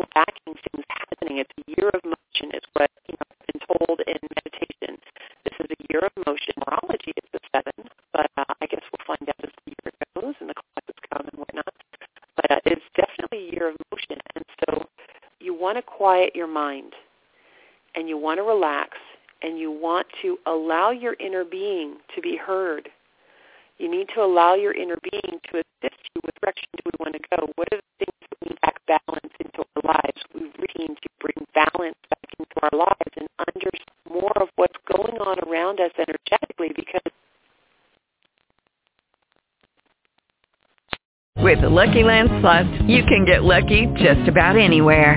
so 0.00 0.06
backing 0.14 0.54
things 0.54 0.84
happening. 0.88 1.38
It's 1.38 1.50
a 1.58 1.80
year 1.80 1.88
of 1.88 2.04
motion 2.04 2.56
is 2.56 2.64
what 2.72 2.90
you 3.08 3.14
know, 3.14 3.26
I've 3.30 3.46
been 3.52 3.60
told 3.66 4.00
in 4.06 4.16
meditation. 4.34 5.00
This 5.44 5.54
is 5.60 5.66
a 5.70 5.92
year 5.92 6.00
of 6.00 6.12
motion. 6.26 6.54
Numerology 6.58 7.12
is 7.16 7.28
the 7.32 7.40
seven, 7.52 7.88
but 8.12 8.30
uh, 8.36 8.44
I 8.60 8.66
guess 8.66 8.80
we'll 8.90 9.06
find 9.06 9.28
out 9.28 9.44
as 9.44 9.50
the 9.64 9.72
year 9.72 9.92
goes 10.16 10.34
and 10.40 10.48
the 10.48 10.54
classes 10.54 10.96
come 11.12 11.28
and 11.30 11.38
whatnot. 11.38 11.74
But 12.36 12.50
uh, 12.50 12.60
it's 12.66 12.82
definitely 12.96 13.48
a 13.48 13.52
year 13.52 13.68
of 13.68 13.76
motion, 13.92 14.18
and 14.34 14.44
so 14.64 14.86
you 15.40 15.54
want 15.54 15.76
to 15.76 15.82
quiet 15.82 16.34
your 16.34 16.46
mind, 16.46 16.92
and 17.94 18.08
you 18.08 18.16
want 18.16 18.38
to 18.38 18.42
relax, 18.42 18.96
and 19.42 19.58
you 19.58 19.70
want 19.70 20.06
to 20.22 20.38
allow 20.46 20.90
your 20.90 21.14
inner 21.20 21.44
being 21.44 21.96
to 22.14 22.20
be 22.20 22.36
heard. 22.36 22.88
You 23.80 23.90
need 23.90 24.08
to 24.14 24.20
allow 24.20 24.54
your 24.54 24.74
inner 24.74 24.98
being 25.10 25.40
to 25.50 25.56
assist 25.56 26.00
you 26.14 26.20
with 26.22 26.34
direction 26.42 26.68
do 26.76 26.82
we 26.84 26.92
want 27.00 27.16
to 27.16 27.22
go. 27.32 27.48
What 27.56 27.68
are 27.72 27.80
the 27.80 28.04
things 28.04 28.20
that 28.20 28.40
bring 28.40 28.58
back 28.60 28.76
balance 28.86 29.32
into 29.40 29.64
our 29.64 29.82
lives? 29.96 30.20
We 30.34 30.52
really 30.60 30.92
need 30.92 31.00
to 31.00 31.08
bring 31.18 31.46
balance 31.54 31.96
back 32.12 32.28
into 32.38 32.56
our 32.60 32.69
lives 32.80 33.14
and 33.16 33.28
understand 33.46 33.92
more 34.08 34.32
of 34.40 34.48
what's 34.56 34.76
going 34.92 35.16
on 35.20 35.36
around 35.48 35.80
us 35.80 35.92
energetically 35.98 36.72
because 36.74 37.04
With 41.36 41.62
the 41.62 41.70
Lucky 41.70 42.04
Land 42.04 42.28
Slots, 42.40 42.68
you 42.86 43.02
can 43.04 43.24
get 43.24 43.44
lucky 43.44 43.86
just 43.96 44.28
about 44.28 44.56
anywhere. 44.56 45.16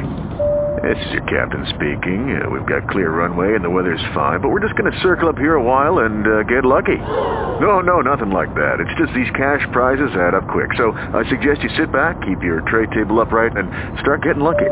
This 0.81 0.97
is 1.05 1.11
your 1.11 1.25
captain 1.27 1.65
speaking. 1.75 2.39
Uh, 2.39 2.49
we've 2.49 2.65
got 2.65 2.89
clear 2.89 3.11
runway 3.11 3.55
and 3.55 3.63
the 3.63 3.69
weather's 3.69 4.03
fine, 4.13 4.39
but 4.41 4.49
we're 4.49 4.63
just 4.63 4.75
going 4.75 4.91
to 4.91 4.99
circle 5.01 5.27
up 5.27 5.37
here 5.37 5.55
a 5.55 5.63
while 5.63 5.99
and 5.99 6.25
uh, 6.25 6.43
get 6.43 6.63
lucky. 6.63 6.95
No, 6.95 7.81
no, 7.81 7.99
nothing 7.99 8.31
like 8.31 8.55
that. 8.55 8.79
It's 8.79 8.97
just 8.99 9.13
these 9.13 9.29
cash 9.35 9.67
prizes 9.71 10.15
add 10.15 10.33
up 10.33 10.47
quick. 10.47 10.71
So 10.75 10.91
I 10.91 11.23
suggest 11.29 11.61
you 11.61 11.69
sit 11.75 11.91
back, 11.91 12.19
keep 12.21 12.41
your 12.41 12.61
tray 12.67 12.87
table 12.87 13.19
upright, 13.19 13.55
and 13.55 13.67
start 13.99 14.23
getting 14.23 14.43
lucky. 14.43 14.71